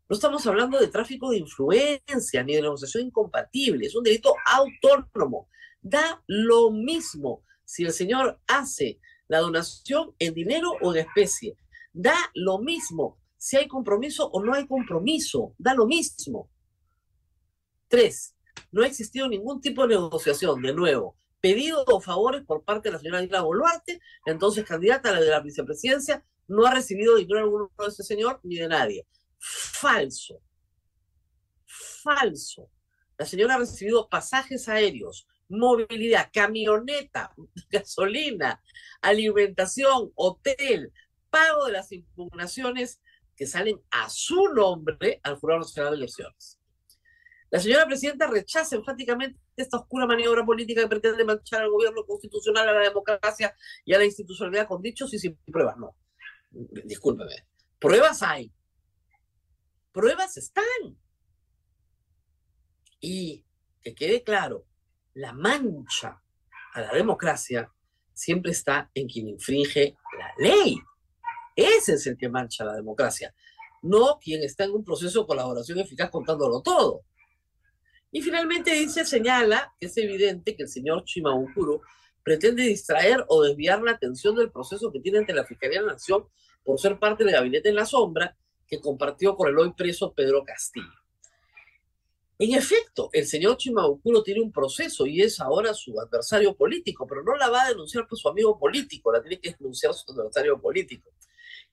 No 0.08 0.14
estamos 0.14 0.46
hablando 0.46 0.78
de 0.78 0.88
tráfico 0.88 1.30
de 1.30 1.38
influencia 1.38 2.42
ni 2.42 2.54
de 2.54 2.62
negociación 2.62 3.06
incompatible. 3.06 3.86
Es 3.86 3.96
un 3.96 4.04
delito 4.04 4.32
autónomo. 4.46 5.48
Da 5.82 6.22
lo 6.26 6.70
mismo 6.70 7.42
si 7.64 7.84
el 7.84 7.92
señor 7.92 8.40
hace 8.46 9.00
la 9.26 9.40
donación 9.40 10.14
en 10.18 10.34
dinero 10.34 10.72
o 10.80 10.94
en 10.94 11.06
especie. 11.06 11.56
Da 11.92 12.16
lo 12.34 12.58
mismo 12.58 13.18
si 13.36 13.56
hay 13.56 13.68
compromiso 13.68 14.30
o 14.30 14.42
no 14.42 14.54
hay 14.54 14.66
compromiso. 14.66 15.54
Da 15.58 15.74
lo 15.74 15.84
mismo. 15.84 16.48
Tres, 17.88 18.34
no 18.70 18.82
ha 18.82 18.86
existido 18.86 19.28
ningún 19.28 19.60
tipo 19.60 19.82
de 19.82 19.94
negociación, 19.94 20.62
de 20.62 20.72
nuevo. 20.72 21.16
Pedido 21.40 21.84
o 21.86 22.00
favores 22.00 22.44
por 22.44 22.64
parte 22.64 22.88
de 22.88 22.94
la 22.94 22.98
señora 22.98 23.20
Dina 23.20 23.42
Boluarte, 23.42 24.00
entonces 24.26 24.64
candidata 24.64 25.10
a 25.10 25.12
la 25.12 25.20
de 25.20 25.30
la 25.30 25.40
vicepresidencia, 25.40 26.24
no 26.48 26.66
ha 26.66 26.74
recibido 26.74 27.16
dinero 27.16 27.40
alguno 27.40 27.70
de 27.78 27.86
ese 27.86 28.02
señor 28.02 28.40
ni 28.42 28.56
de 28.56 28.68
nadie. 28.68 29.06
Falso. 29.38 30.40
Falso. 32.02 32.70
La 33.16 33.26
señora 33.26 33.54
ha 33.54 33.58
recibido 33.58 34.08
pasajes 34.08 34.68
aéreos, 34.68 35.26
movilidad, 35.48 36.30
camioneta, 36.32 37.34
gasolina, 37.70 38.62
alimentación, 39.00 40.12
hotel, 40.14 40.92
pago 41.30 41.66
de 41.66 41.72
las 41.72 41.92
impugnaciones 41.92 43.00
que 43.36 43.46
salen 43.46 43.80
a 43.90 44.10
su 44.10 44.48
nombre 44.48 45.20
al 45.22 45.36
Jurado 45.36 45.60
Nacional 45.60 45.92
de 45.92 45.98
Elecciones. 45.98 46.57
La 47.50 47.60
señora 47.60 47.86
presidenta 47.86 48.26
rechaza 48.26 48.76
enfáticamente 48.76 49.40
esta 49.56 49.78
oscura 49.78 50.06
maniobra 50.06 50.44
política 50.44 50.82
que 50.82 50.88
pretende 50.88 51.24
manchar 51.24 51.62
al 51.62 51.70
gobierno 51.70 52.04
constitucional, 52.04 52.68
a 52.68 52.72
la 52.72 52.80
democracia 52.80 53.54
y 53.84 53.94
a 53.94 53.98
la 53.98 54.04
institucionalidad 54.04 54.66
con 54.66 54.82
dichos 54.82 55.12
y 55.14 55.18
sin 55.18 55.36
pruebas. 55.46 55.76
No, 55.78 55.96
discúlpeme. 56.50 57.46
Pruebas 57.78 58.22
hay. 58.22 58.52
Pruebas 59.92 60.36
están. 60.36 60.64
Y 63.00 63.44
que 63.80 63.94
quede 63.94 64.22
claro, 64.22 64.66
la 65.14 65.32
mancha 65.32 66.22
a 66.74 66.80
la 66.80 66.92
democracia 66.92 67.72
siempre 68.12 68.52
está 68.52 68.90
en 68.94 69.08
quien 69.08 69.28
infringe 69.28 69.96
la 70.18 70.32
ley. 70.38 70.76
Ese 71.56 71.94
es 71.94 72.06
el 72.06 72.16
que 72.16 72.28
mancha 72.28 72.64
la 72.64 72.74
democracia, 72.74 73.34
no 73.82 74.18
quien 74.20 74.42
está 74.42 74.64
en 74.64 74.72
un 74.72 74.84
proceso 74.84 75.20
de 75.20 75.26
colaboración 75.26 75.78
eficaz 75.78 76.10
contándolo 76.10 76.60
todo. 76.62 77.04
Y 78.10 78.22
finalmente 78.22 78.72
dice, 78.72 79.04
señala 79.04 79.74
que 79.78 79.86
es 79.86 79.96
evidente 79.98 80.56
que 80.56 80.62
el 80.62 80.68
señor 80.68 81.04
Chimaukuro 81.04 81.82
pretende 82.22 82.62
distraer 82.62 83.24
o 83.28 83.42
desviar 83.42 83.82
la 83.82 83.92
atención 83.92 84.34
del 84.34 84.50
proceso 84.50 84.90
que 84.92 85.00
tiene 85.00 85.18
ante 85.18 85.34
la 85.34 85.44
Fiscalía 85.44 85.80
de 85.80 85.86
la 85.86 85.92
Nación 85.92 86.26
por 86.64 86.78
ser 86.78 86.98
parte 86.98 87.24
del 87.24 87.34
gabinete 87.34 87.68
en 87.68 87.76
la 87.76 87.86
sombra 87.86 88.36
que 88.66 88.80
compartió 88.80 89.36
con 89.36 89.48
el 89.48 89.58
hoy 89.58 89.72
preso 89.72 90.12
Pedro 90.12 90.44
Castillo. 90.44 90.86
En 92.38 92.54
efecto, 92.54 93.10
el 93.12 93.26
señor 93.26 93.56
Chimaukuro 93.56 94.22
tiene 94.22 94.40
un 94.40 94.52
proceso 94.52 95.06
y 95.06 95.22
es 95.22 95.40
ahora 95.40 95.74
su 95.74 95.98
adversario 96.00 96.54
político, 96.54 97.04
pero 97.06 97.24
no 97.24 97.34
la 97.34 97.50
va 97.50 97.64
a 97.64 97.68
denunciar 97.70 98.06
por 98.06 98.16
su 98.16 98.28
amigo 98.28 98.58
político, 98.58 99.10
la 99.10 99.20
tiene 99.20 99.40
que 99.40 99.56
denunciar 99.58 99.92
su 99.92 100.12
adversario 100.12 100.60
político. 100.60 101.10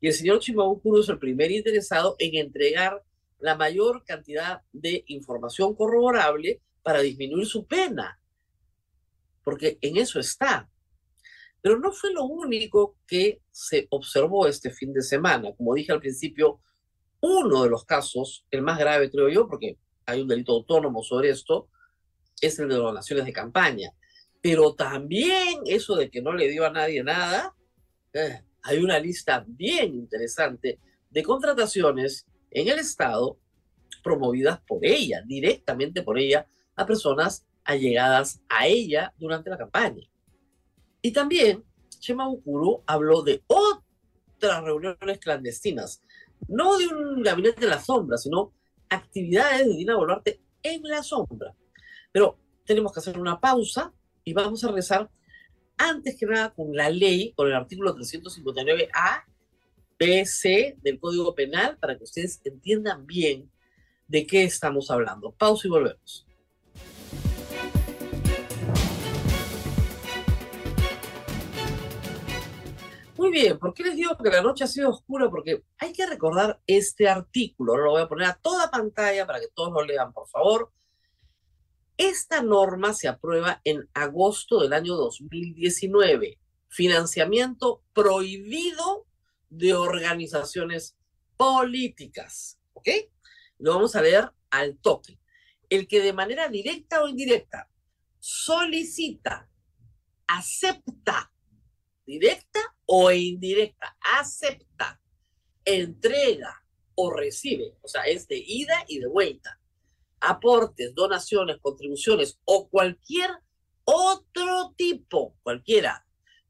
Y 0.02 0.08
el 0.08 0.14
señor 0.14 0.40
Chimaukuro 0.40 1.02
es 1.02 1.10
el 1.10 1.20
primer 1.20 1.52
interesado 1.52 2.16
en 2.18 2.36
entregar 2.36 3.04
la 3.40 3.56
mayor 3.56 4.04
cantidad 4.06 4.62
de 4.72 5.04
información 5.08 5.76
corroborable 5.76 6.62
para 6.82 7.00
disminuir 7.00 7.46
su 7.46 7.66
pena, 7.66 8.20
porque 9.44 9.78
en 9.82 9.98
eso 9.98 10.20
está. 10.20 10.70
Pero 11.62 11.80
no 11.80 11.92
fue 11.92 12.14
lo 12.14 12.26
único 12.26 12.98
que 13.08 13.42
se 13.52 13.88
observó 13.90 14.48
este 14.48 14.70
fin 14.70 14.94
de 14.94 15.02
semana. 15.02 15.52
Como 15.56 15.74
dije 15.74 15.92
al 15.92 16.00
principio, 16.00 16.62
uno 17.22 17.64
de 17.64 17.70
los 17.70 17.86
casos, 17.86 18.46
el 18.52 18.62
más 18.62 18.78
grave 18.78 19.10
creo 19.10 19.30
yo, 19.30 19.48
porque 19.48 19.78
hay 20.06 20.22
un 20.22 20.28
delito 20.28 20.52
autónomo 20.52 21.02
sobre 21.02 21.30
esto, 21.30 21.70
es 22.40 22.60
el 22.60 22.70
de 22.70 22.76
donaciones 22.76 23.26
de 23.26 23.34
campaña. 23.34 23.92
Pero 24.42 24.76
también 24.76 25.62
eso 25.66 25.96
de 25.96 26.12
que 26.12 26.22
no 26.22 26.34
le 26.34 26.50
dio 26.50 26.66
a 26.66 26.70
nadie 26.70 27.04
nada, 27.04 27.56
eh, 28.14 28.44
hay 28.62 28.78
una 28.78 29.00
lista 29.00 29.44
bien 29.48 29.96
interesante 29.96 30.80
de 31.10 31.24
contrataciones 31.24 32.28
en 32.56 32.70
el 32.70 32.80
Estado 32.80 33.38
promovidas 34.02 34.62
por 34.62 34.86
ella, 34.86 35.22
directamente 35.26 36.02
por 36.02 36.18
ella, 36.18 36.48
a 36.76 36.86
personas 36.86 37.46
allegadas 37.66 38.42
a 38.48 38.66
ella 38.68 39.14
durante 39.18 39.50
la 39.50 39.58
campaña. 39.58 40.08
Y 41.02 41.12
también 41.12 41.64
Chema 42.00 42.28
Bukuru 42.28 42.82
habló 42.88 43.24
de 43.24 43.44
otras 43.48 44.64
reuniones 44.64 45.20
clandestinas, 45.20 46.02
no 46.48 46.78
de 46.78 46.88
un 46.88 47.24
gabinete 47.24 47.64
en 47.64 47.70
la 47.72 47.82
sombra, 47.82 48.18
sino 48.18 48.54
actividades 48.90 49.68
de 49.68 49.76
Dina 49.76 49.98
Boluarte 49.98 50.42
en 50.64 50.82
la 50.84 51.04
sombra. 51.04 51.54
Pero 52.12 52.40
tenemos 52.64 52.94
que 52.94 53.02
hacer 53.02 53.20
una 53.20 53.40
pausa 53.40 53.92
y 54.24 54.34
vamos 54.34 54.64
a 54.64 54.72
rezar 54.72 55.10
antes 55.78 56.16
que 56.18 56.26
nada 56.26 56.54
con 56.54 56.74
la 56.74 56.90
ley, 56.90 57.34
con 57.36 57.48
el 57.48 57.54
artículo 57.54 57.94
359A 57.96 59.26
PC 59.98 60.78
del 60.82 61.00
Código 61.00 61.34
Penal 61.34 61.78
para 61.78 61.98
que 61.98 62.04
ustedes 62.04 62.42
entiendan 62.44 63.06
bien 63.06 63.52
de 64.08 64.26
qué 64.28 64.44
estamos 64.44 64.92
hablando. 64.92 65.32
Pausa 65.32 65.68
y 65.68 65.72
volvemos. 65.72 66.26
Muy 73.18 73.32
bien, 73.32 73.58
¿por 73.58 73.74
qué 73.74 73.84
les 73.84 73.96
digo 73.96 74.18
que 74.18 74.30
la 74.30 74.42
noche 74.42 74.66
ha 74.66 74.68
sido 74.68 74.90
oscura? 74.90 75.30
Porque 75.30 75.64
hay 75.78 75.94
que 75.94 76.06
recordar 76.06 76.60
este 76.68 77.08
artículo, 77.08 77.78
lo 77.78 77.92
voy 77.92 78.02
a 78.02 78.10
poner 78.10 78.28
a 78.28 78.36
toda 78.36 78.70
pantalla 78.70 79.26
para 79.26 79.40
que 79.40 79.48
todos 79.48 79.72
lo 79.72 79.84
lean, 79.84 80.12
por 80.12 80.28
favor. 80.28 80.72
Esta 81.98 82.44
norma 82.44 82.94
se 82.94 83.08
aprueba 83.08 83.62
en 83.64 83.90
agosto 83.94 84.60
del 84.60 84.74
año 84.74 84.96
2019. 84.96 86.38
Financiamiento 86.68 87.82
prohibido 87.94 89.06
de 89.58 89.74
organizaciones 89.74 90.98
políticas. 91.38 92.60
¿Ok? 92.74 92.90
Lo 93.60 93.76
vamos 93.76 93.96
a 93.96 94.02
leer 94.02 94.32
al 94.50 94.78
toque. 94.78 95.20
El 95.70 95.88
que 95.88 96.02
de 96.02 96.14
manera 96.14 96.48
directa 96.50 97.02
o 97.02 97.08
indirecta 97.08 97.70
solicita, 98.20 99.50
acepta, 100.28 101.32
directa 102.06 102.60
o 102.86 103.12
indirecta, 103.12 103.98
acepta, 104.20 105.00
entrega 105.64 106.64
o 106.96 107.12
recibe, 107.12 107.78
o 107.82 107.88
sea, 107.88 108.04
es 108.04 108.28
de 108.28 108.38
ida 108.38 108.86
y 108.88 109.00
de 109.00 109.08
vuelta, 109.08 109.60
aportes, 110.22 110.96
donaciones, 110.96 111.58
contribuciones 111.62 112.40
o 112.46 112.70
cualquier 112.70 113.30
otro 113.84 114.74
tipo, 114.76 115.38
cualquiera, 115.44 116.05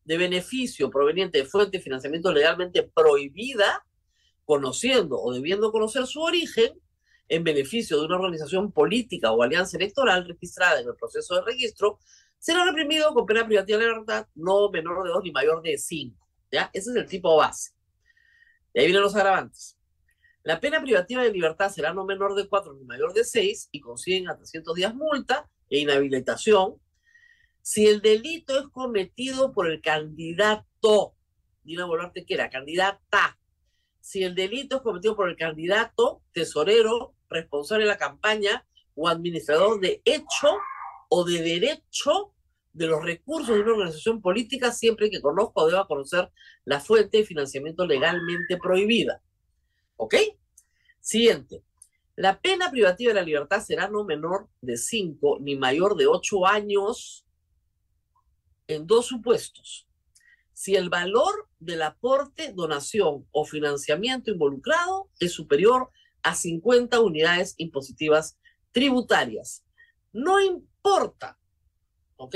de 0.06 0.18
beneficio 0.18 0.90
proveniente 0.90 1.40
de 1.40 1.46
fuente 1.46 1.78
de 1.78 1.84
financiamiento 1.84 2.32
legalmente 2.32 2.84
prohibida, 2.84 3.86
conociendo 4.46 5.20
o 5.20 5.34
debiendo 5.34 5.72
conocer 5.72 6.06
su 6.06 6.22
origen, 6.22 6.80
en 7.28 7.44
beneficio 7.44 8.00
de 8.00 8.06
una 8.06 8.18
organización 8.18 8.72
política 8.72 9.32
o 9.32 9.42
alianza 9.42 9.78
electoral 9.78 10.28
registrada 10.28 10.80
en 10.80 10.88
el 10.88 10.96
proceso 10.96 11.36
de 11.36 11.42
registro, 11.42 12.00
será 12.38 12.64
reprimido 12.64 13.14
con 13.14 13.26
pena 13.26 13.46
privativa 13.46 13.80
de 13.80 13.86
libertad 13.86 14.28
no 14.36 14.70
menor 14.70 15.04
de 15.04 15.10
dos 15.10 15.24
ni 15.24 15.32
mayor 15.32 15.62
de 15.64 15.78
cinco. 15.78 16.28
¿ya? 16.52 16.70
Ese 16.72 16.92
es 16.92 16.96
el 16.96 17.08
tipo 17.08 17.36
base. 17.36 17.72
Y 18.74 18.80
ahí 18.80 18.86
vienen 18.86 19.02
los 19.02 19.16
agravantes. 19.16 19.78
La 20.44 20.60
pena 20.60 20.80
privativa 20.80 21.24
de 21.24 21.32
libertad 21.32 21.72
será 21.72 21.92
no 21.92 22.06
menor 22.06 22.36
de 22.36 22.48
cuatro 22.48 22.74
ni 22.74 22.84
mayor 22.84 23.14
de 23.14 23.24
seis 23.24 23.68
y 23.72 23.80
consiguen 23.80 24.30
a 24.30 24.38
300 24.38 24.76
días 24.76 24.94
multa 24.94 25.50
e 25.68 25.80
inhabilitación 25.80 26.76
si 27.66 27.88
el 27.88 28.00
delito 28.00 28.60
es 28.60 28.68
cometido 28.68 29.52
por 29.52 29.68
el 29.68 29.82
candidato. 29.82 31.16
Dina 31.64 31.86
Boluarte 31.86 32.24
que 32.24 32.36
era 32.36 32.52
candidata. 32.52 33.40
Si 34.00 34.24
el 34.24 34.36
delito 34.36 34.76
es 34.76 34.82
cometido 34.84 35.16
por 35.16 35.28
el 35.28 35.36
candidato, 35.36 36.22
tesorero, 36.32 37.16
responsable 37.28 37.86
de 37.86 37.90
la 37.90 37.98
campaña 37.98 38.68
o 38.94 39.08
administrador 39.08 39.80
de 39.80 40.00
hecho 40.06 40.60
o 41.10 41.24
de 41.24 41.42
derecho 41.42 42.36
de 42.72 42.86
los 42.86 43.04
recursos 43.04 43.56
de 43.56 43.62
una 43.62 43.72
organización 43.72 44.22
política 44.22 44.72
siempre 44.72 45.10
que 45.10 45.20
conozca 45.20 45.62
o 45.62 45.68
deba 45.68 45.88
conocer 45.88 46.30
la 46.66 46.80
fuente 46.80 47.18
de 47.18 47.26
financiamiento 47.26 47.88
legalmente 47.88 48.58
prohibida. 48.58 49.24
¿Ok? 49.96 50.14
Siguiente. 51.00 51.64
La 52.16 52.40
pena 52.40 52.70
privativa 52.70 53.10
de 53.10 53.16
la 53.16 53.26
libertad 53.26 53.60
será 53.60 53.90
no 53.90 54.04
menor 54.04 54.50
de 54.62 54.78
5 54.78 55.40
ni 55.42 55.56
mayor 55.56 55.96
de 55.96 56.06
8 56.06 56.46
años 56.46 57.25
en 58.68 58.88
dos 58.88 59.08
supuestos. 59.08 59.88
Si 60.54 60.76
el 60.76 60.90
valor 60.90 61.50
del 61.60 61.82
aporte, 61.82 62.54
donación 62.54 63.28
o 63.32 63.46
financiamiento 63.46 64.32
involucrado 64.32 65.10
es 65.20 65.34
superior 65.34 65.90
a 66.24 66.34
50 66.34 67.00
unidades 67.02 67.56
impositivas 67.58 68.38
tributarias. 68.72 69.66
No 70.14 70.40
importa, 70.40 71.38
¿ok? 72.16 72.36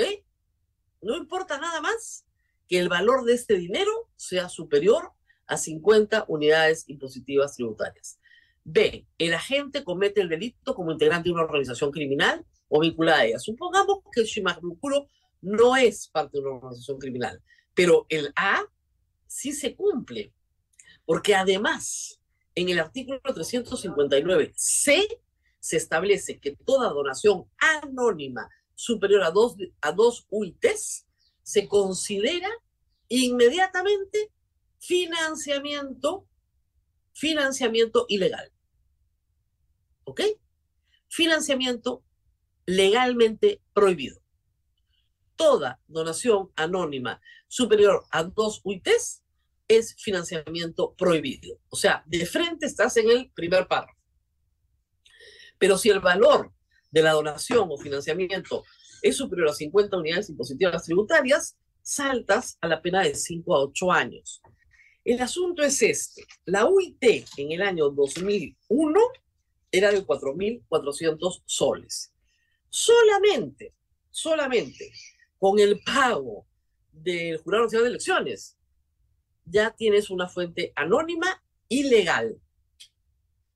No 1.02 1.16
importa 1.16 1.58
nada 1.60 1.82
más 1.82 2.26
que 2.68 2.80
el 2.80 2.90
valor 2.90 3.24
de 3.24 3.34
este 3.34 3.56
dinero 3.56 3.92
sea 4.16 4.50
superior 4.50 5.14
a 5.48 5.58
50 5.58 6.26
unidades 6.28 6.88
impositivas 6.88 7.56
tributarias. 7.56 8.20
B. 8.64 9.08
El 9.18 9.34
agente 9.34 9.84
comete 9.84 10.22
el 10.22 10.30
delito 10.30 10.76
como 10.76 10.92
integrante 10.92 11.30
de 11.30 11.34
una 11.34 11.44
organización 11.44 11.92
criminal 11.92 12.46
o 12.68 12.82
vinculada 12.82 13.20
a 13.20 13.26
ella. 13.26 13.40
Supongamos 13.40 14.00
que 14.12 14.22
el 14.22 14.28
Shimabukuro 14.28 15.08
no 15.42 15.76
es 15.76 16.08
parte 16.08 16.38
de 16.38 16.44
una 16.46 16.56
organización 16.56 17.00
criminal, 17.00 17.42
pero 17.74 18.06
el 18.10 18.32
A 18.36 18.66
sí 19.28 19.54
se 19.54 19.76
cumple, 19.76 20.34
porque 21.06 21.36
además 21.36 22.20
en 22.56 22.70
el 22.70 22.80
artículo 22.80 23.22
359C 23.22 25.20
se 25.60 25.78
establece 25.78 26.40
que 26.40 26.56
toda 26.56 26.90
donación 26.90 27.46
anónima 27.58 28.50
superior 28.76 29.24
a 29.24 29.32
dos, 29.32 29.56
a 29.82 29.92
dos 29.92 30.26
UITs 30.30 31.06
se 31.44 31.68
considera 31.68 32.50
inmediatamente 33.08 34.32
financiamiento, 34.78 36.28
financiamiento 37.14 38.06
ilegal. 38.08 38.52
¿Ok? 40.06 40.22
Financiamiento 41.08 42.04
legalmente 42.66 43.62
prohibido. 43.74 44.22
Toda 45.40 45.80
donación 45.88 46.52
anónima 46.58 47.22
superior 47.48 48.04
a 48.12 48.24
dos 48.26 48.60
UITs 48.66 49.24
es 49.70 49.96
financiamiento 49.96 50.94
prohibido. 50.98 51.58
O 51.70 51.78
sea, 51.78 52.04
de 52.08 52.26
frente 52.26 52.66
estás 52.66 52.98
en 52.98 53.10
el 53.10 53.32
primer 53.32 53.66
párrafo. 53.66 53.98
Pero 55.58 55.78
si 55.78 55.92
el 55.92 56.02
valor 56.02 56.52
de 56.92 57.04
la 57.04 57.14
donación 57.14 57.70
o 57.72 57.78
financiamiento 57.78 58.66
es 59.02 59.16
superior 59.16 59.48
a 59.48 59.54
50 59.54 59.96
unidades 59.96 60.30
impositivas 60.30 60.84
tributarias, 60.84 61.58
saltas 61.82 62.58
a 62.60 62.68
la 62.68 62.82
pena 62.82 63.02
de 63.04 63.16
5 63.16 63.56
a 63.56 63.64
8 63.64 63.92
años. 63.94 64.42
El 65.06 65.22
asunto 65.22 65.64
es 65.64 65.82
este. 65.82 66.26
La 66.44 66.66
UIT 66.66 67.02
en 67.38 67.54
el 67.54 67.62
año 67.62 67.92
2001 67.92 69.00
era 69.72 69.90
de 69.90 70.06
4.400 70.06 71.44
soles. 71.46 72.12
Solamente, 72.70 73.74
solamente 74.12 74.92
con 75.40 75.58
el 75.60 75.82
pago 75.82 76.46
del 76.92 77.38
Jurado 77.38 77.64
Nacional 77.64 77.86
de 77.86 77.90
Elecciones, 77.90 78.58
ya 79.46 79.72
tienes 79.72 80.10
una 80.10 80.28
fuente 80.28 80.74
anónima 80.76 81.42
y 81.68 81.84
legal. 81.84 82.40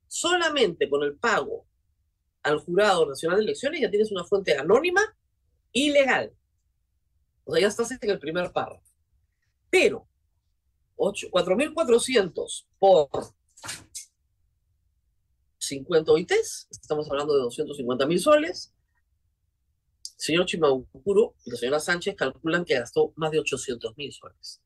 Solamente 0.08 0.88
con 0.88 1.02
el 1.02 1.16
pago 1.16 1.66
al 2.42 2.58
Jurado 2.58 3.06
Nacional 3.06 3.38
de 3.38 3.44
Elecciones, 3.44 3.80
ya 3.80 3.90
tienes 3.90 4.10
una 4.10 4.24
fuente 4.24 4.56
anónima 4.56 5.02
ilegal. 5.72 6.32
O 7.44 7.52
sea, 7.52 7.60
ya 7.60 7.68
estás 7.68 7.90
en 7.90 8.10
el 8.10 8.18
primer 8.18 8.52
párrafo. 8.52 8.82
Pero 9.70 10.08
4.400 10.96 12.66
por 12.78 13.08
50 15.58 16.12
OITs, 16.12 16.68
estamos 16.70 17.10
hablando 17.10 17.34
de 17.34 17.40
250 17.40 18.06
mil 18.06 18.20
soles. 18.20 18.73
Señor 20.24 20.46
Chimabucuro 20.46 21.34
y 21.44 21.50
la 21.50 21.56
señora 21.58 21.80
Sánchez 21.80 22.16
calculan 22.16 22.64
que 22.64 22.78
gastó 22.78 23.12
más 23.16 23.30
de 23.30 23.40
800 23.40 23.94
mil 23.98 24.10
soles. 24.10 24.62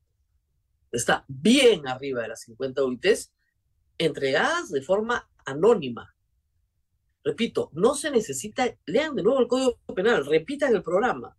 Está 0.92 1.24
bien 1.26 1.88
arriba 1.88 2.22
de 2.22 2.28
las 2.28 2.42
50 2.42 2.84
OITs 2.84 3.32
entregadas 3.98 4.70
de 4.70 4.82
forma 4.82 5.28
anónima. 5.44 6.14
Repito, 7.24 7.70
no 7.72 7.94
se 7.94 8.12
necesita, 8.12 8.72
lean 8.86 9.16
de 9.16 9.24
nuevo 9.24 9.40
el 9.40 9.48
Código 9.48 9.78
Penal, 9.94 10.24
repitan 10.24 10.74
el 10.76 10.82
programa. 10.84 11.36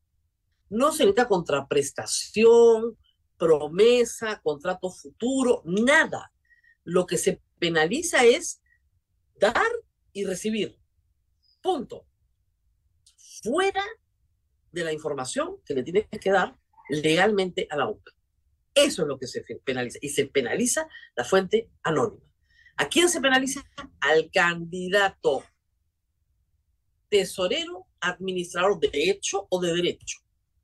No 0.69 0.91
se 0.91 1.03
necesita 1.03 1.29
contraprestación, 1.29 2.97
promesa, 3.37 4.41
contrato 4.43 4.91
futuro, 4.91 5.61
nada. 5.63 6.33
Lo 6.83 7.05
que 7.05 7.17
se 7.17 7.41
penaliza 7.57 8.25
es 8.25 8.61
dar 9.39 9.71
y 10.11 10.25
recibir. 10.25 10.77
Punto. 11.61 12.05
Fuera 13.41 13.83
de 14.71 14.83
la 14.83 14.93
información 14.93 15.57
que 15.65 15.73
le 15.73 15.83
tienes 15.83 16.07
que 16.09 16.31
dar 16.31 16.57
legalmente 16.89 17.67
a 17.69 17.77
la 17.77 17.89
UPA. 17.89 18.11
Eso 18.73 19.01
es 19.01 19.07
lo 19.07 19.17
que 19.17 19.27
se 19.27 19.43
penaliza. 19.63 19.99
Y 20.01 20.09
se 20.09 20.25
penaliza 20.25 20.87
la 21.15 21.23
fuente 21.23 21.69
anónima. 21.83 22.23
¿A 22.77 22.87
quién 22.87 23.09
se 23.09 23.19
penaliza? 23.19 23.61
Al 23.99 24.29
candidato 24.31 25.43
tesorero, 27.09 27.87
administrador 27.99 28.79
de 28.79 28.89
hecho 28.93 29.47
o 29.49 29.59
de 29.59 29.73
derecho. 29.73 30.19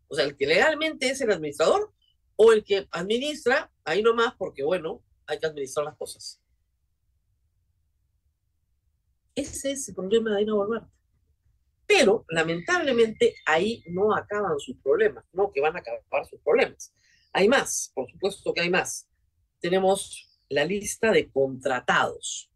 O 0.07 0.15
sea, 0.15 0.25
el 0.25 0.37
que 0.37 0.45
legalmente 0.45 1.09
es 1.09 1.19
el 1.21 1.31
administrador 1.31 1.91
o 2.35 2.53
el 2.53 2.63
que 2.63 2.87
administra, 2.91 3.71
ahí 3.83 4.01
nomás, 4.01 4.35
porque 4.37 4.63
bueno, 4.63 5.03
hay 5.25 5.39
que 5.39 5.47
administrar 5.47 5.85
las 5.85 5.97
cosas. 5.97 6.41
Ese 9.33 9.71
es 9.71 9.89
el 9.89 9.95
problema 9.95 10.31
de 10.31 10.39
Dina 10.39 10.53
Boluarte. 10.53 10.91
Pero, 11.87 12.25
lamentablemente, 12.29 13.35
ahí 13.45 13.83
no 13.87 14.15
acaban 14.15 14.59
sus 14.59 14.77
problemas, 14.77 15.23
no 15.33 15.51
que 15.51 15.61
van 15.61 15.75
a 15.75 15.79
acabar 15.79 16.25
sus 16.29 16.39
problemas. 16.41 16.93
Hay 17.31 17.47
más, 17.47 17.91
por 17.93 18.09
supuesto 18.09 18.53
que 18.53 18.61
hay 18.61 18.69
más. 18.69 19.07
Tenemos 19.59 20.29
la 20.49 20.65
lista 20.65 21.11
de 21.11 21.29
contratados. 21.29 22.49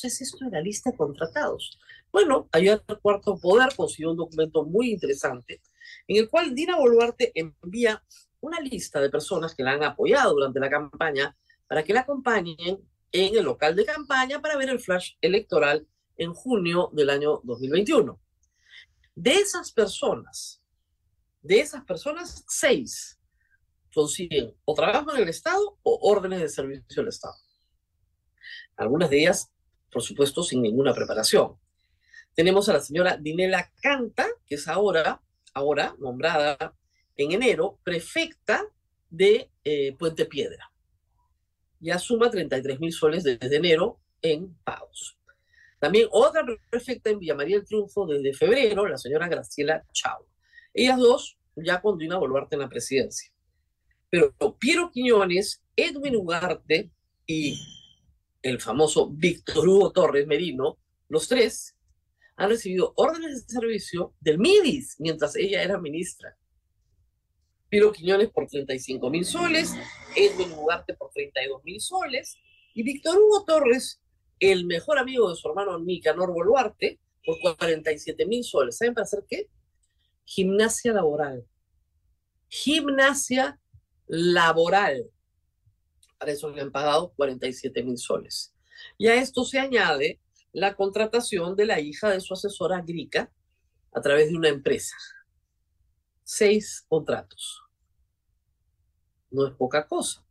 ¿Qué 0.00 0.08
es 0.08 0.20
esto 0.20 0.44
de 0.44 0.50
la 0.50 0.60
lista 0.60 0.90
de 0.90 0.96
contratados? 0.96 1.78
Bueno, 2.10 2.48
ayer 2.52 2.82
el 2.86 2.98
Cuarto 2.98 3.38
Poder 3.38 3.74
consiguió 3.76 4.10
un 4.10 4.16
documento 4.16 4.64
muy 4.64 4.92
interesante 4.92 5.60
en 6.06 6.16
el 6.16 6.28
cual 6.28 6.54
Dina 6.54 6.76
Boluarte 6.76 7.32
envía 7.34 8.02
una 8.40 8.60
lista 8.60 9.00
de 9.00 9.10
personas 9.10 9.54
que 9.54 9.62
la 9.62 9.72
han 9.72 9.82
apoyado 9.82 10.34
durante 10.34 10.60
la 10.60 10.70
campaña 10.70 11.36
para 11.66 11.82
que 11.82 11.92
la 11.92 12.00
acompañen 12.00 12.78
en 13.12 13.36
el 13.36 13.44
local 13.44 13.74
de 13.74 13.84
campaña 13.84 14.40
para 14.40 14.56
ver 14.56 14.70
el 14.70 14.80
flash 14.80 15.14
electoral 15.20 15.86
en 16.18 16.34
junio 16.34 16.90
del 16.92 17.10
año 17.10 17.40
2021. 17.44 18.20
De 19.14 19.34
esas 19.34 19.72
personas, 19.72 20.62
de 21.40 21.60
esas 21.60 21.84
personas, 21.84 22.44
seis 22.46 23.18
consiguen 23.94 24.54
o 24.64 24.74
trabajo 24.74 25.14
en 25.14 25.22
el 25.22 25.28
Estado 25.28 25.78
o 25.82 25.98
órdenes 26.02 26.40
de 26.40 26.48
servicio 26.48 27.02
del 27.02 27.08
Estado. 27.08 27.34
Algunas 28.76 29.10
de 29.10 29.20
ellas, 29.20 29.50
por 29.90 30.02
supuesto, 30.02 30.42
sin 30.42 30.62
ninguna 30.62 30.94
preparación. 30.94 31.58
Tenemos 32.34 32.68
a 32.68 32.74
la 32.74 32.80
señora 32.80 33.16
Dinela 33.16 33.72
Canta, 33.82 34.28
que 34.46 34.54
es 34.54 34.68
ahora, 34.68 35.20
ahora 35.52 35.96
nombrada 35.98 36.76
en 37.16 37.32
enero 37.32 37.80
prefecta 37.82 38.64
de 39.10 39.50
eh, 39.64 39.96
Puente 39.98 40.26
Piedra. 40.26 40.70
Ya 41.80 41.98
suma 41.98 42.30
33 42.30 42.78
mil 42.78 42.92
soles 42.92 43.24
desde 43.24 43.56
enero 43.56 44.00
en 44.22 44.54
pagos. 44.64 45.17
También 45.78 46.08
otra 46.10 46.44
prefecta 46.70 47.10
en 47.10 47.18
Villa 47.18 47.34
María 47.34 47.56
del 47.56 47.66
Triunfo 47.66 48.06
desde 48.06 48.34
febrero, 48.34 48.86
la 48.86 48.98
señora 48.98 49.28
Graciela 49.28 49.84
Chao. 49.92 50.26
Ellas 50.74 50.98
dos 50.98 51.38
ya 51.54 51.80
con 51.80 51.98
Dina 51.98 52.18
Boluarte 52.18 52.56
en 52.56 52.62
la 52.62 52.68
presidencia. 52.68 53.32
Pero 54.10 54.32
Piero 54.58 54.90
Quiñones, 54.90 55.62
Edwin 55.76 56.16
Ugarte 56.16 56.90
y 57.26 57.58
el 58.42 58.60
famoso 58.60 59.08
Víctor 59.10 59.68
Hugo 59.68 59.92
Torres 59.92 60.26
Merino 60.26 60.78
los 61.08 61.26
tres 61.26 61.74
han 62.36 62.50
recibido 62.50 62.92
órdenes 62.96 63.46
de 63.46 63.52
servicio 63.54 64.14
del 64.20 64.38
MIDIS 64.38 64.96
mientras 64.98 65.34
ella 65.36 65.62
era 65.62 65.78
ministra. 65.78 66.36
Piro 67.68 67.92
Quiñones 67.92 68.30
por 68.30 68.46
35 68.46 69.10
mil 69.10 69.24
soles, 69.24 69.74
Edwin 70.14 70.52
Ugarte 70.52 70.94
por 70.94 71.10
32 71.10 71.64
mil 71.64 71.80
soles 71.80 72.36
y 72.74 72.82
Víctor 72.82 73.18
Hugo 73.18 73.44
Torres, 73.44 74.00
el 74.40 74.66
mejor 74.66 74.98
amigo 74.98 75.30
de 75.30 75.36
su 75.36 75.48
hermano 75.48 75.78
Nicanor 75.78 76.32
Boluarte, 76.32 77.00
por 77.24 77.38
47 77.40 78.26
mil 78.26 78.42
soles. 78.42 78.78
¿Saben 78.78 78.94
para 78.94 79.04
hacer 79.04 79.24
qué? 79.28 79.50
Gimnasia 80.24 80.92
laboral. 80.92 81.46
Gimnasia 82.48 83.60
laboral. 84.06 85.10
Para 86.18 86.32
eso 86.32 86.50
le 86.50 86.62
han 86.62 86.72
pagado 86.72 87.12
47 87.16 87.82
mil 87.82 87.98
soles. 87.98 88.54
Y 88.96 89.08
a 89.08 89.14
esto 89.14 89.44
se 89.44 89.58
añade 89.58 90.20
la 90.52 90.74
contratación 90.74 91.54
de 91.54 91.66
la 91.66 91.80
hija 91.80 92.10
de 92.10 92.20
su 92.20 92.34
asesora 92.34 92.80
Grica 92.80 93.30
a 93.92 94.00
través 94.00 94.30
de 94.30 94.36
una 94.36 94.48
empresa. 94.48 94.96
Seis 96.24 96.84
contratos. 96.88 97.62
No 99.30 99.46
es 99.46 99.54
poca 99.54 99.86
cosa. 99.86 100.24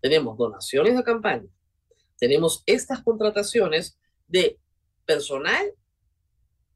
Tenemos 0.00 0.36
donaciones 0.36 0.96
de 0.96 1.04
campaña. 1.04 1.48
Tenemos 2.18 2.62
estas 2.66 3.02
contrataciones 3.02 3.98
de 4.26 4.58
personal 5.04 5.72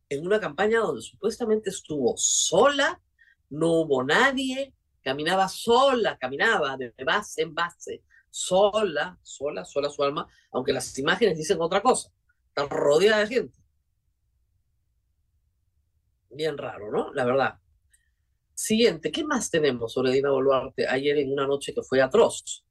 en 0.08 0.26
una 0.26 0.40
campaña 0.40 0.80
donde 0.80 1.02
supuestamente 1.02 1.70
estuvo 1.70 2.14
sola, 2.16 3.00
no 3.48 3.80
hubo 3.80 4.02
nadie, 4.02 4.74
caminaba 5.02 5.48
sola, 5.48 6.18
caminaba 6.18 6.76
de 6.76 6.92
base 7.04 7.42
en 7.42 7.54
base, 7.54 8.02
sola, 8.28 9.18
sola, 9.22 9.64
sola 9.64 9.90
su 9.90 10.02
alma, 10.02 10.28
aunque 10.52 10.72
las 10.72 10.96
imágenes 10.98 11.38
dicen 11.38 11.60
otra 11.60 11.80
cosa, 11.82 12.12
está 12.48 12.66
rodeada 12.66 13.20
de 13.20 13.26
gente. 13.26 13.58
Bien 16.30 16.56
raro, 16.56 16.90
¿no? 16.90 17.12
La 17.12 17.24
verdad. 17.24 17.58
Siguiente, 18.54 19.10
¿qué 19.10 19.24
más 19.24 19.50
tenemos 19.50 19.92
sobre 19.92 20.12
Dina 20.12 20.30
Boluarte 20.30 20.86
ayer 20.86 21.18
en 21.18 21.32
una 21.32 21.46
noche 21.46 21.72
que 21.74 21.82
fue 21.82 22.00
atroz? 22.00 22.64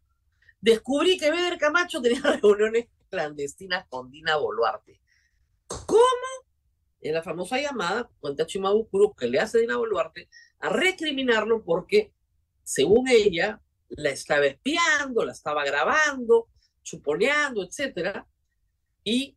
Descubrí 0.62 1.18
que 1.18 1.32
Beder 1.32 1.58
Camacho 1.58 2.02
tenía 2.02 2.22
reuniones 2.22 2.88
clandestinas 3.10 3.86
con 3.88 4.10
Dina 4.12 4.38
Boluarte. 4.38 5.00
¿Cómo? 5.86 6.40
en 7.02 7.14
la 7.14 7.24
famosa 7.24 7.60
llamada, 7.60 8.10
cuenta 8.20 8.46
Chimabukuro, 8.46 9.14
que 9.14 9.28
le 9.28 9.40
hace 9.40 9.60
Dina 9.60 9.78
Boluarte, 9.78 10.30
a 10.60 10.70
recriminarlo 10.70 11.64
porque, 11.64 12.14
según 12.64 13.08
ella, 13.08 13.62
la 13.90 14.10
estaba 14.10 14.46
espiando, 14.46 15.24
la 15.26 15.32
estaba 15.32 15.64
grabando, 15.64 16.48
chuponeando, 16.84 17.64
etcétera, 17.64 18.28
y 19.04 19.36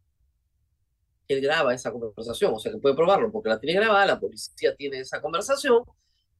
él 1.29 1.41
graba 1.41 1.73
esa 1.73 1.93
conversación, 1.93 2.53
o 2.55 2.59
sea 2.59 2.73
que 2.73 2.79
puede 2.79 2.95
probarlo 2.95 3.31
porque 3.31 3.49
la 3.49 3.61
tiene 3.61 3.81
grabada, 3.81 4.07
la 4.07 4.21
policía 4.21 4.75
tiene 4.77 4.99
esa 4.99 5.23
conversación. 5.23 5.85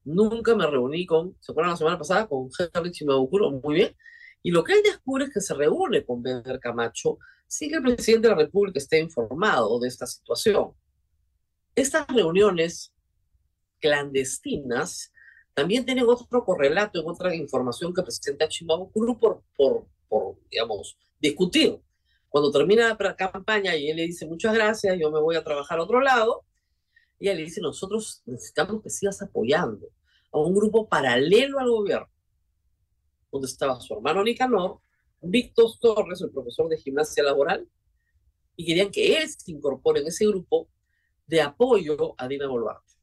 Nunca 0.03 0.53
me 0.53 0.67
reuní 0.67 1.05
con, 1.05 1.35
¿se 1.39 1.51
acuerdan 1.51 1.71
la 1.71 1.77
semana 1.77 1.97
pasada? 1.97 2.27
Con 2.27 2.49
Henry 2.73 2.91
Chimabukuro, 2.91 3.49
muy 3.51 3.75
bien. 3.75 3.95
Y 4.43 4.51
lo 4.51 4.63
que 4.63 4.73
él 4.73 4.81
descubre 4.83 5.25
es 5.25 5.33
que 5.33 5.41
se 5.41 5.53
reúne 5.53 6.05
con 6.05 6.21
Beder 6.21 6.59
Camacho 6.59 7.17
sin 7.47 7.69
que 7.69 7.77
el 7.77 7.81
presidente 7.81 8.27
de 8.27 8.35
la 8.35 8.41
República 8.41 8.77
esté 8.77 8.99
informado 8.99 9.79
de 9.79 9.87
esta 9.87 10.05
situación. 10.05 10.73
Estas 11.75 12.05
reuniones 12.07 12.93
clandestinas 13.79 15.11
también 15.53 15.85
tienen 15.85 16.05
otro 16.07 16.43
correlato 16.43 16.99
en 16.99 17.09
otra 17.09 17.33
información 17.33 17.93
que 17.93 18.03
presenta 18.03 18.47
Chimabucuru 18.47 19.19
por, 19.19 19.43
por, 19.55 19.85
por, 20.07 20.35
digamos, 20.49 20.97
discutir. 21.19 21.79
Cuando 22.27 22.51
termina 22.51 22.97
la 22.99 23.15
campaña 23.15 23.75
y 23.75 23.89
él 23.89 23.97
le 23.97 24.03
dice 24.03 24.25
muchas 24.25 24.53
gracias, 24.53 24.97
yo 24.99 25.11
me 25.11 25.19
voy 25.19 25.35
a 25.35 25.43
trabajar 25.43 25.79
a 25.79 25.83
otro 25.83 26.01
lado, 26.01 26.43
y 27.19 27.29
él 27.29 27.37
le 27.37 27.43
dice, 27.43 27.61
nosotros 27.61 28.23
necesitamos 28.25 28.81
que 28.81 28.89
sigas 28.89 29.21
apoyando 29.21 29.87
a 30.31 30.39
un 30.39 30.55
grupo 30.55 30.89
paralelo 30.89 31.59
al 31.59 31.69
gobierno, 31.69 32.09
donde 33.33 33.47
estaba 33.47 33.81
su 33.81 33.95
hermano 33.95 34.23
Nicanor, 34.23 34.79
Víctor 35.19 35.71
Torres, 35.81 36.21
el 36.21 36.29
profesor 36.29 36.69
de 36.69 36.77
gimnasia 36.77 37.23
laboral, 37.23 37.67
y 38.55 38.63
querían 38.63 38.91
que 38.91 39.17
él 39.17 39.27
se 39.27 39.51
incorpore 39.51 40.01
en 40.01 40.07
ese 40.07 40.27
grupo 40.27 40.69
de 41.25 41.41
apoyo 41.41 42.13
a 42.19 42.27
Dina 42.27 42.47
Boluarte. 42.47 42.93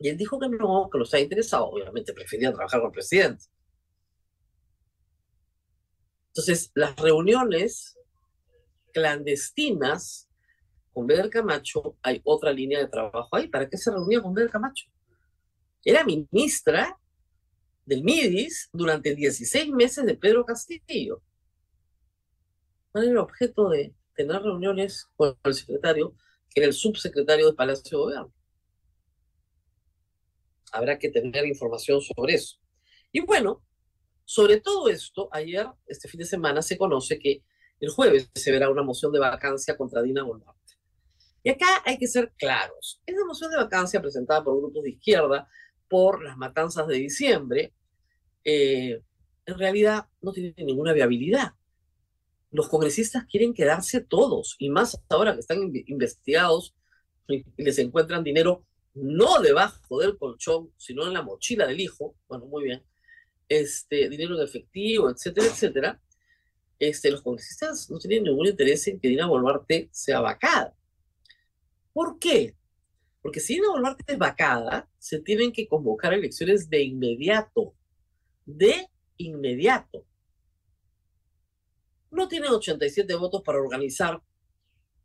Y 0.00 0.08
él 0.08 0.16
dijo 0.16 0.38
que 0.40 0.48
no, 0.48 0.90
que 0.90 0.98
no 0.98 1.04
estaba 1.04 1.22
interesado. 1.22 1.66
Obviamente 1.66 2.12
prefería 2.12 2.52
trabajar 2.52 2.80
con 2.80 2.88
el 2.88 2.92
presidente. 2.92 3.44
Entonces, 6.28 6.70
las 6.74 6.96
reuniones 6.96 7.96
clandestinas 8.92 10.28
con 10.92 11.06
Beder 11.06 11.30
Camacho, 11.30 11.96
hay 12.02 12.20
otra 12.24 12.52
línea 12.52 12.80
de 12.80 12.88
trabajo 12.88 13.28
ahí. 13.36 13.46
¿Para 13.46 13.68
qué 13.68 13.76
se 13.76 13.92
reunía 13.92 14.20
con 14.20 14.34
Beder 14.34 14.50
Camacho? 14.50 14.86
Era 15.86 16.04
ministra 16.04 16.98
del 17.84 18.02
MIDIS 18.02 18.68
durante 18.72 19.14
16 19.14 19.70
meses 19.70 20.04
de 20.04 20.16
Pedro 20.16 20.44
Castillo. 20.44 21.22
¿Cuál 22.90 23.04
era 23.04 23.12
el 23.12 23.18
objeto 23.18 23.68
de, 23.68 23.94
tener 24.16 24.42
reuniones 24.42 25.08
con 25.14 25.36
el 25.44 25.54
secretario, 25.54 26.16
que 26.50 26.60
era 26.60 26.66
el 26.66 26.72
subsecretario 26.72 27.46
de 27.46 27.52
Palacio 27.52 27.98
de 27.98 28.04
Gobierno. 28.04 28.32
Habrá 30.72 30.98
que 30.98 31.10
tener 31.10 31.46
información 31.46 32.00
sobre 32.00 32.34
eso. 32.34 32.56
Y 33.12 33.20
bueno, 33.20 33.62
sobre 34.24 34.60
todo 34.60 34.88
esto, 34.88 35.28
ayer, 35.30 35.68
este 35.86 36.08
fin 36.08 36.18
de 36.18 36.26
semana, 36.26 36.62
se 36.62 36.76
conoce 36.76 37.18
que 37.18 37.44
el 37.78 37.90
jueves 37.90 38.30
se 38.34 38.50
verá 38.50 38.70
una 38.70 38.82
moción 38.82 39.12
de 39.12 39.20
vacancia 39.20 39.76
contra 39.76 40.02
Dina 40.02 40.24
Boluarte. 40.24 40.56
Y 41.42 41.50
acá 41.50 41.82
hay 41.84 41.98
que 41.98 42.08
ser 42.08 42.32
claros. 42.36 43.00
Esa 43.06 43.24
moción 43.24 43.50
de 43.52 43.58
vacancia 43.58 44.00
presentada 44.00 44.42
por 44.42 44.56
grupos 44.56 44.82
de 44.82 44.90
izquierda 44.90 45.48
por 45.88 46.22
las 46.22 46.36
matanzas 46.36 46.86
de 46.86 46.96
diciembre, 46.96 47.72
eh, 48.44 49.00
en 49.46 49.58
realidad 49.58 50.06
no 50.22 50.32
tiene 50.32 50.54
ninguna 50.58 50.92
viabilidad 50.92 51.52
los 52.56 52.68
congresistas 52.68 53.26
quieren 53.26 53.54
quedarse 53.54 54.00
todos, 54.00 54.56
y 54.58 54.70
más 54.70 55.00
ahora 55.08 55.34
que 55.34 55.40
están 55.40 55.70
investigados 55.86 56.74
y 57.28 57.44
les 57.56 57.78
encuentran 57.78 58.24
dinero 58.24 58.64
no 58.94 59.40
debajo 59.40 60.00
del 60.00 60.16
colchón, 60.16 60.72
sino 60.78 61.06
en 61.06 61.12
la 61.12 61.22
mochila 61.22 61.66
del 61.66 61.80
hijo, 61.80 62.16
bueno, 62.28 62.46
muy 62.46 62.64
bien, 62.64 62.82
este, 63.48 64.08
dinero 64.08 64.36
en 64.36 64.44
efectivo, 64.44 65.10
etcétera, 65.10 65.46
etcétera, 65.48 66.00
este, 66.78 67.10
los 67.10 67.22
congresistas 67.22 67.90
no 67.90 67.98
tienen 67.98 68.24
ningún 68.24 68.46
interés 68.46 68.86
en 68.88 68.98
que 68.98 69.08
Dina 69.08 69.26
Boluarte 69.26 69.88
sea 69.92 70.20
vacada. 70.20 70.74
¿Por 71.92 72.18
qué? 72.18 72.54
Porque 73.26 73.40
si 73.40 73.54
Dina 73.54 73.70
Boluarte 73.70 74.04
es 74.12 74.18
vacada, 74.18 74.88
se 75.00 75.18
tienen 75.18 75.52
que 75.52 75.66
convocar 75.66 76.14
elecciones 76.14 76.70
de 76.70 76.84
inmediato, 76.84 77.74
de 78.44 78.88
inmediato 79.16 80.06
no 82.12 82.28
tienen 82.28 82.52
87 82.52 83.12
votos 83.16 83.42
para 83.42 83.58
organizar 83.58 84.22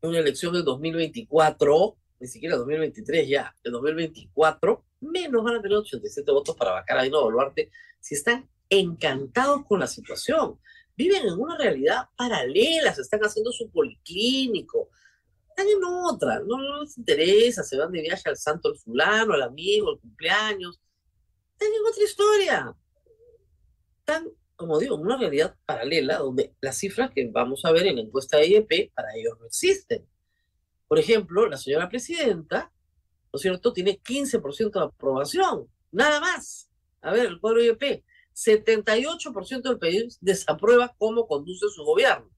una 0.04 0.20
elección 0.20 0.54
del 0.54 0.64
2024, 0.64 1.98
ni 2.20 2.28
siquiera 2.28 2.58
2023 2.58 3.28
ya, 3.28 3.56
el 3.64 3.72
2024, 3.72 4.86
menos 5.00 5.44
van 5.44 5.56
a 5.56 5.62
tener 5.64 5.80
87 5.80 6.32
votos 6.32 6.56
para 6.56 6.74
vacar 6.74 7.00
a 7.00 7.02
Dino 7.02 7.24
Boluarte 7.24 7.72
si 8.00 8.14
están 8.14 8.48
encantados 8.70 9.66
con 9.66 9.80
la 9.80 9.88
situación. 9.88 10.60
Viven 10.96 11.24
en 11.24 11.40
una 11.40 11.58
realidad 11.58 12.04
paralela, 12.16 12.94
se 12.94 13.02
están 13.02 13.22
haciendo 13.22 13.52
su 13.52 13.72
policlínico, 13.72 14.90
están 15.52 15.68
en 15.68 15.84
otra, 15.84 16.40
no, 16.40 16.58
no 16.58 16.84
les 16.84 16.98
interesa, 16.98 17.64
se 17.64 17.78
van 17.78 17.92
de 17.92 18.02
viaje 18.02 18.30
al 18.30 18.38
santo 18.38 18.70
el 18.70 18.78
fulano, 18.78 19.34
al 19.34 19.44
amigo, 19.44 19.92
el 19.92 20.00
cumpleaños, 20.00 20.80
están 21.54 21.70
en 21.70 21.88
otra 21.88 22.04
historia. 22.04 22.76
Están 24.00 24.32
como 24.62 24.78
digo, 24.78 24.96
una 24.96 25.18
realidad 25.18 25.56
paralela 25.66 26.20
donde 26.20 26.54
las 26.62 26.78
cifras 26.78 27.10
que 27.10 27.28
vamos 27.32 27.66
a 27.66 27.72
ver 27.72 27.88
en 27.88 27.96
la 27.96 28.04
encuesta 28.04 28.38
de 28.38 28.48
IEP 28.48 28.94
para 28.94 29.16
ellos 29.16 29.34
no 29.40 29.48
existen. 29.48 30.08
Por 30.88 31.00
ejemplo, 31.00 31.48
la 31.48 31.58
señora 31.58 31.90
presidenta, 31.90 32.72
¿no 33.34 33.38
es 33.38 33.42
cierto?, 33.42 33.74
tiene 33.74 34.00
15% 34.00 34.72
de 34.72 34.86
aprobación, 34.86 35.68
nada 35.92 36.20
más. 36.20 36.70
A 37.02 37.12
ver, 37.12 37.26
el 37.26 37.40
cuadro 37.40 37.64
IEP, 37.64 38.04
78% 38.36 39.62
del 39.64 39.80
país 39.80 40.20
desaprueba 40.22 40.94
cómo 41.00 41.28
conduce 41.28 41.68
su 41.70 41.84
gobierno. 41.84 42.30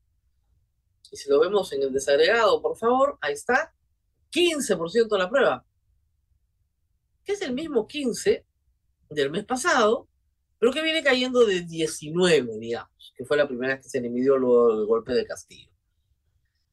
Y 1.11 1.17
si 1.17 1.29
lo 1.29 1.39
vemos 1.39 1.71
en 1.73 1.83
el 1.83 1.93
desagregado, 1.93 2.61
por 2.61 2.77
favor, 2.77 3.17
ahí 3.21 3.33
está, 3.33 3.73
15% 4.31 5.07
de 5.09 5.17
la 5.17 5.29
prueba, 5.29 5.65
que 7.23 7.33
es 7.33 7.41
el 7.41 7.53
mismo 7.53 7.87
15 7.87 8.45
del 9.09 9.31
mes 9.31 9.45
pasado, 9.45 10.07
pero 10.59 10.71
que 10.71 10.81
viene 10.81 11.03
cayendo 11.03 11.45
de 11.45 11.61
19, 11.61 12.57
digamos, 12.57 13.13
que 13.15 13.25
fue 13.25 13.37
la 13.37 13.47
primera 13.47 13.75
vez 13.75 13.83
que 13.83 13.89
se 13.89 14.01
le 14.01 14.09
midió 14.09 14.37
luego 14.37 14.77
del 14.77 14.85
golpe 14.85 15.13
de 15.13 15.25
Castillo. 15.25 15.69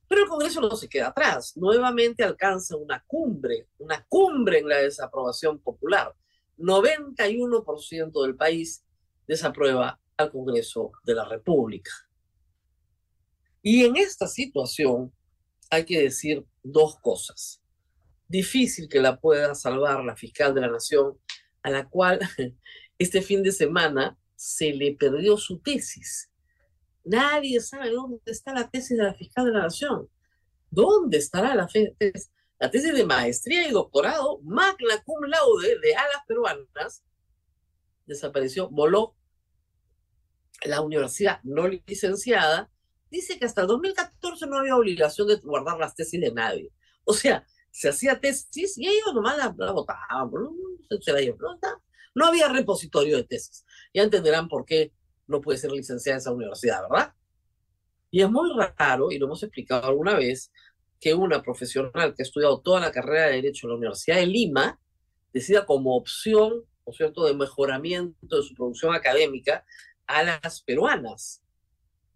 Pero 0.09 0.23
el 0.23 0.29
Congreso 0.29 0.61
no 0.61 0.75
se 0.75 0.89
queda 0.89 1.09
atrás, 1.09 1.57
nuevamente 1.57 2.25
alcanza 2.25 2.77
una 2.77 3.05
cumbre, 3.07 3.69
una 3.79 4.05
cumbre 4.09 4.59
en 4.59 4.69
la 4.69 4.79
desaprobación 4.79 5.61
popular. 5.61 6.15
91% 6.59 8.23
del 8.23 8.37
país 8.37 8.85
desaprueba 9.27 10.01
al 10.17 10.31
Congreso 10.31 10.93
de 11.05 11.15
la 11.15 11.25
República. 11.25 11.91
Y 13.63 13.85
en 13.85 13.97
esta 13.97 14.27
situación 14.27 15.13
hay 15.71 15.85
que 15.85 16.01
decir 16.01 16.45
dos 16.63 16.99
cosas. 17.01 17.63
Difícil 18.29 18.89
que 18.89 19.01
la 19.01 19.19
pueda 19.19 19.55
salvar 19.55 20.05
la 20.05 20.17
fiscal 20.17 20.55
de 20.55 20.63
la 20.63 20.69
Nación, 20.69 21.19
a 21.63 21.71
la 21.71 21.89
cual 21.89 22.21
este 22.99 23.23
fin 23.23 23.43
de 23.43 23.53
semana 23.53 24.19
se 24.35 24.73
le 24.73 24.95
perdió 24.95 25.37
su 25.37 25.59
tesis. 25.59 26.31
Nadie 27.05 27.61
sabe 27.61 27.91
dónde 27.91 28.21
está 28.27 28.55
la 28.55 28.69
tesis 28.69 28.97
de 28.97 29.05
la 29.05 29.15
fiscal 29.15 29.47
de 29.47 29.53
la 29.53 29.63
Nación. 29.63 30.09
¿Dónde 30.71 31.19
estará 31.19 31.55
la 31.55 31.67
tesis? 31.67 32.31
La 32.59 32.71
tesis 32.71 32.95
de 32.95 33.05
maestría 33.05 33.67
y 33.67 33.73
doctorado, 33.73 34.41
magna 34.43 35.03
cum 35.05 35.25
laude 35.25 35.79
de 35.81 35.95
alas 35.95 36.23
peruanas, 36.27 37.03
desapareció, 38.07 38.69
voló. 38.69 39.17
La 40.67 40.83
universidad 40.83 41.41
no 41.43 41.67
licenciada 41.67 42.71
dice 43.11 43.39
que 43.39 43.45
hasta 43.45 43.63
el 43.63 43.67
2014 43.67 44.47
no 44.47 44.59
había 44.59 44.77
obligación 44.77 45.29
de 45.29 45.37
guardar 45.37 45.79
las 45.79 45.95
tesis 45.95 46.21
de 46.21 46.33
nadie. 46.33 46.71
O 47.05 47.13
sea, 47.13 47.45
se 47.71 47.89
hacía 47.89 48.21
tesis 48.21 48.77
y 48.79 48.87
ellos 48.87 49.15
nomás 49.15 49.37
la, 49.39 49.49
votaban, 49.49 50.31
no, 50.33 50.57
no 52.15 52.27
había 52.27 52.49
repositorio 52.49 53.17
de 53.17 53.25
tesis. 53.25 53.65
Ya 53.95 54.03
entenderán 54.03 54.49
por 54.49 54.65
qué 54.65 54.93
no 55.27 55.41
puede 55.41 55.59
ser 55.59 55.73
licenciada 55.73 56.19
esa 56.19 56.33
universidad, 56.33 56.83
¿verdad? 56.89 57.15
Y 58.11 58.23
es 58.23 58.31
muy 58.31 58.51
raro, 58.77 59.13
y 59.13 59.19
lo 59.19 59.27
hemos 59.27 59.43
explicado 59.43 59.87
alguna 59.87 60.17
vez, 60.17 60.51
que 61.01 61.15
una 61.15 61.43
profesional 61.43 62.15
que 62.15 62.23
ha 62.23 62.25
estudiado 62.25 62.61
toda 62.61 62.81
la 62.81 62.93
carrera 62.93 63.27
de 63.27 63.37
Derecho 63.37 63.67
en 63.67 63.71
la 63.71 63.77
Universidad 63.77 64.17
de 64.17 64.27
Lima 64.27 64.79
decida 65.33 65.65
como 65.65 65.97
opción, 65.97 66.65
¿no 66.87 66.93
cierto?, 66.93 67.25
de 67.25 67.35
mejoramiento 67.35 68.37
de 68.37 68.43
su 68.43 68.55
producción 68.55 68.95
académica 68.95 69.65
a 70.07 70.23
las 70.25 70.63
peruanas. 70.63 71.43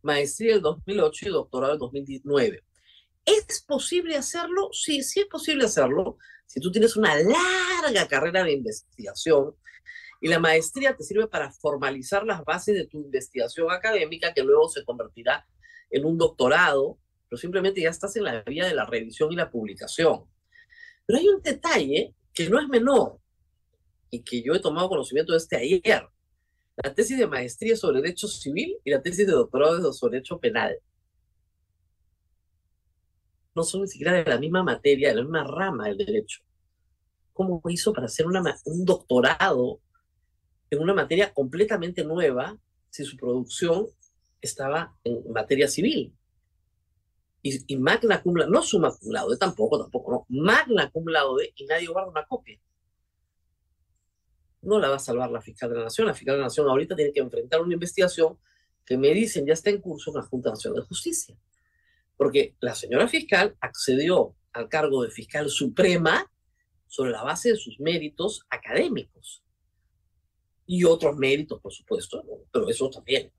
Maestría 0.05 0.53
del 0.53 0.63
2008 0.63 1.29
y 1.29 1.33
doctorado 1.33 1.73
del 1.73 1.81
2019. 1.81 2.63
¿Es 3.25 3.63
posible 3.63 4.17
hacerlo? 4.17 4.69
Sí, 4.73 5.03
sí 5.03 5.21
es 5.21 5.27
posible 5.27 5.65
hacerlo. 5.65 6.19
Si 6.47 6.61
tú 6.61 6.71
tienes 6.71 6.97
una 6.97 7.17
larga 7.17 8.07
carrera 8.07 8.45
de 8.45 8.53
investigación 8.53 9.57
y 10.21 10.29
la 10.29 10.39
maestría 10.39 10.97
te 10.97 11.03
sirve 11.03 11.27
para 11.27 11.51
formalizar 11.51 12.25
las 12.25 12.45
bases 12.45 12.75
de 12.75 12.87
tu 12.87 12.99
investigación 12.99 13.71
académica 13.71 14.33
que 14.33 14.43
luego 14.43 14.69
se 14.69 14.85
convertirá 14.85 15.47
en 15.91 16.05
un 16.05 16.19
doctorado 16.19 16.99
pero 17.35 17.41
simplemente 17.41 17.81
ya 17.81 17.91
estás 17.91 18.15
en 18.17 18.25
la 18.25 18.43
vía 18.43 18.67
de 18.67 18.75
la 18.75 18.87
revisión 18.87 19.33
y 19.33 19.37
la 19.37 19.51
publicación. 19.51 20.25
Pero 21.05 21.19
hay 21.19 21.29
un 21.29 21.43
detalle 21.43 22.15
que 22.33 22.49
no 22.49 22.61
es 22.61 22.69
menor 22.69 23.19
y 24.09 24.23
que 24.23 24.41
yo 24.41 24.55
he 24.55 24.61
tomado 24.61 24.89
conocimiento 24.89 25.33
de 25.33 25.39
este 25.39 25.57
ayer. 25.57 26.09
La 26.77 26.95
tesis 26.95 27.19
de 27.19 27.27
maestría 27.27 27.77
sobre 27.77 28.01
derecho 28.01 28.29
civil 28.29 28.79
y 28.85 28.91
la 28.91 29.01
tesis 29.01 29.27
de 29.27 29.33
doctorado 29.33 29.93
sobre 29.93 30.17
derecho 30.17 30.39
penal. 30.39 30.77
No 33.55 33.63
son 33.63 33.83
ni 33.83 33.89
siquiera 33.89 34.13
de 34.13 34.25
la 34.25 34.39
misma 34.39 34.63
materia, 34.63 35.11
de 35.11 35.17
la 35.17 35.23
misma 35.23 35.45
rama 35.45 35.87
del 35.87 35.99
derecho. 35.99 36.41
¿Cómo 37.33 37.63
hizo 37.69 37.93
para 37.93 38.07
hacer 38.07 38.27
un 38.27 38.85
doctorado 38.85 39.81
en 40.71 40.81
una 40.81 40.95
materia 40.95 41.33
completamente 41.33 42.05
nueva 42.05 42.59
si 42.91 43.05
su 43.05 43.17
producción 43.17 43.87
estaba 44.41 44.97
en 45.05 45.33
materia 45.33 45.69
civil? 45.69 46.13
y, 47.45 47.77
magna 47.77 48.23
cum 48.23 48.37
laude, 48.37 48.51
no 48.51 48.63
suma 48.63 48.91
cum 48.91 49.13
laude, 49.13 49.37
tampoco, 49.37 49.79
tampoco, 49.79 50.11
no, 50.11 50.27
magna 50.29 50.91
cum 50.91 51.07
laude 51.09 51.53
y 51.57 51.67
nadie 51.67 51.87
guarda 51.89 52.11
una 52.11 52.25
copia. 52.25 52.59
No 54.65 54.79
la 54.79 54.89
va 54.89 54.97
a 54.97 55.01
salvar 55.01 55.31
la 55.31 55.41
fiscal 55.41 55.71
de 55.71 55.77
la 55.77 55.85
Nación. 55.85 56.07
La 56.07 56.15
fiscal 56.15 56.35
de 56.35 56.39
la 56.39 56.47
Nación 56.47 56.69
ahorita 56.69 56.97
tiene 56.97 57.13
que 57.13 57.21
enfrentar 57.21 57.61
una 57.61 57.75
investigación 57.75 58.39
que 58.85 58.97
me 58.97 59.13
dicen 59.15 59.47
ya 59.47 59.55
está 59.55 59.71
en 59.71 59.81
curso 59.81 60.11
en 60.11 60.17
la 60.17 60.23
Junta 60.23 60.51
Nacional 60.51 60.81
de 60.81 60.87
Justicia. 60.87 61.37
Porque 62.17 62.57
la 62.61 62.75
señora 62.75 63.09
fiscal 63.09 63.57
accedió 63.61 64.37
al 64.53 64.69
cargo 64.69 65.03
de 65.03 65.11
fiscal 65.11 65.49
suprema 65.51 66.31
sobre 66.87 67.11
la 67.11 67.23
base 67.23 67.51
de 67.51 67.57
sus 67.57 67.81
méritos 67.81 68.47
académicos. 68.51 69.43
Y 70.67 70.85
otros 70.85 71.17
méritos, 71.17 71.61
por 71.61 71.73
supuesto, 71.73 72.25
pero 72.51 72.69
eso 72.69 72.89
también 72.89 73.33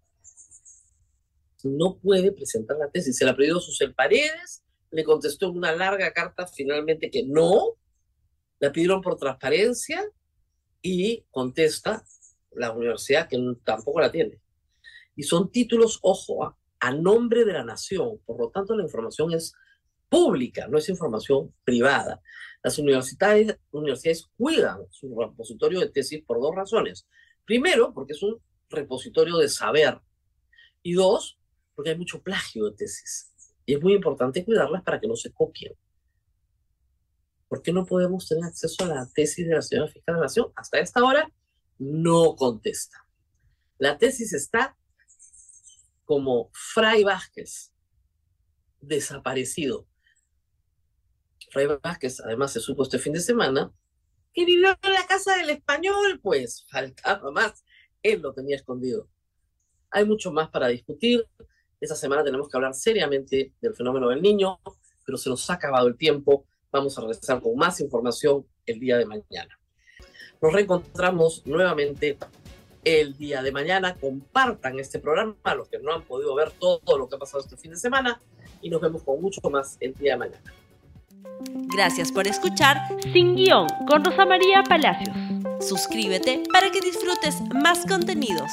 no 1.63 1.97
puede 1.97 2.31
presentar 2.31 2.77
la 2.77 2.89
tesis. 2.89 3.17
Se 3.17 3.25
la 3.25 3.35
pidió 3.35 3.59
Susel 3.59 3.95
Paredes, 3.95 4.63
le 4.91 5.03
contestó 5.03 5.51
una 5.51 5.75
larga 5.75 6.13
carta 6.13 6.45
finalmente 6.47 7.09
que 7.09 7.23
no, 7.23 7.77
la 8.59 8.71
pidieron 8.71 9.01
por 9.01 9.17
transparencia 9.17 10.03
y 10.86 11.26
contesta 11.32 12.06
la 12.52 12.71
universidad 12.71 13.28
que 13.28 13.43
tampoco 13.63 14.00
la 14.02 14.12
tiene. 14.12 14.39
Y 15.15 15.24
son 15.24 15.52
títulos, 15.52 15.98
ojo, 16.04 16.45
¿ah? 16.45 16.56
a 16.80 16.91
nombre 16.91 17.43
de 17.43 17.54
la 17.54 17.63
nación, 17.63 18.19
por 18.24 18.39
lo 18.39 18.52
tanto 18.52 18.76
la 18.76 18.84
información 18.84 19.34
es 19.34 19.56
pública, 20.08 20.67
no 20.67 20.78
es 20.78 20.88
información 20.88 21.52
privada. 21.63 22.21
Las 22.62 22.78
universidades, 22.78 23.58
universidades 23.71 24.28
cuidan 24.38 24.86
su 24.91 25.19
repositorio 25.19 25.80
de 25.80 25.89
tesis 25.89 26.24
por 26.24 26.39
dos 26.39 26.54
razones. 26.56 27.08
Primero, 27.45 27.91
porque 27.91 28.13
es 28.13 28.21
un 28.21 28.39
repositorio 28.69 29.38
de 29.38 29.50
saber. 29.50 30.00
Y 30.84 30.93
dos, 30.93 31.39
porque 31.74 31.91
hay 31.91 31.98
mucho 31.98 32.21
plagio 32.21 32.65
de 32.65 32.76
tesis. 32.76 33.34
Y 33.65 33.74
es 33.74 33.82
muy 33.82 33.93
importante 33.93 34.45
cuidarlas 34.45 34.84
para 34.84 35.00
que 35.00 35.08
no 35.08 35.15
se 35.15 35.34
copien. 35.34 35.74
¿Por 37.47 37.62
qué 37.62 37.71
no 37.71 37.86
podemos 37.86 38.27
tener 38.27 38.43
acceso 38.43 38.84
a 38.84 38.88
la 38.88 39.10
tesis 39.13 39.47
de 39.47 39.55
la 39.55 39.62
señora 39.62 39.88
fiscal 39.88 40.15
de 40.15 40.19
la 40.19 40.25
Nación? 40.25 40.51
Hasta 40.55 40.79
esta 40.79 41.03
hora 41.03 41.31
no 41.77 42.36
contesta. 42.36 43.05
La 43.77 43.97
tesis 43.97 44.34
está 44.34 44.77
como 46.05 46.49
Fray 46.53 47.03
Vázquez, 47.03 47.73
desaparecido. 48.79 49.88
Fray 51.51 51.67
Vázquez, 51.81 52.19
además, 52.21 52.53
se 52.53 52.60
supo 52.60 52.84
este 52.84 52.99
fin 52.99 53.13
de 53.13 53.19
semana 53.19 53.71
que 54.34 54.45
vivió 54.45 54.77
en 54.81 54.93
la 54.93 55.08
casa 55.08 55.38
del 55.38 55.49
español, 55.49 56.19
pues 56.21 56.65
faltaba 56.69 57.31
más. 57.31 57.63
Él 58.03 58.21
lo 58.21 58.34
tenía 58.34 58.58
escondido. 58.58 59.10
Hay 59.89 60.05
mucho 60.05 60.31
más 60.31 60.49
para 60.49 60.67
discutir. 60.67 61.25
Esta 61.79 61.95
semana 61.95 62.23
tenemos 62.23 62.49
que 62.49 62.58
hablar 62.58 62.73
seriamente 62.73 63.53
del 63.62 63.73
fenómeno 63.73 64.10
del 64.10 64.21
niño, 64.21 64.60
pero 65.05 65.17
se 65.17 65.29
nos 65.29 65.49
ha 65.49 65.53
acabado 65.53 65.88
el 65.88 65.97
tiempo. 65.97 66.45
Vamos 66.75 66.97
a 66.97 67.01
regresar 67.01 67.41
con 67.41 67.55
más 67.55 67.79
información 67.79 68.45
el 68.65 68.81
día 68.81 68.97
de 68.97 69.05
mañana. 69.05 69.57
Nos 70.41 70.51
reencontramos 70.51 71.41
nuevamente 71.45 72.17
el 72.83 73.15
día 73.15 73.41
de 73.41 73.53
mañana. 73.53 73.95
Compartan 73.95 74.77
este 74.77 74.99
programa 74.99 75.38
a 75.43 75.55
los 75.55 75.69
que 75.69 75.79
no 75.79 75.93
han 75.93 76.01
podido 76.01 76.35
ver 76.35 76.51
todo 76.51 76.97
lo 76.97 77.07
que 77.07 77.15
ha 77.15 77.19
pasado 77.19 77.41
este 77.41 77.55
fin 77.55 77.71
de 77.71 77.77
semana 77.77 78.19
y 78.61 78.69
nos 78.69 78.81
vemos 78.81 79.03
con 79.03 79.21
mucho 79.21 79.39
más 79.49 79.77
el 79.79 79.93
día 79.93 80.13
de 80.13 80.17
mañana. 80.17 80.53
Gracias 81.73 82.11
por 82.11 82.27
escuchar 82.27 82.77
Sin 83.13 83.35
Guión 83.35 83.67
con 83.88 84.03
Rosa 84.03 84.25
María 84.25 84.61
Palacios. 84.67 85.15
Suscríbete 85.65 86.43
para 86.51 86.69
que 86.71 86.81
disfrutes 86.81 87.39
más 87.53 87.85
contenidos. 87.85 88.51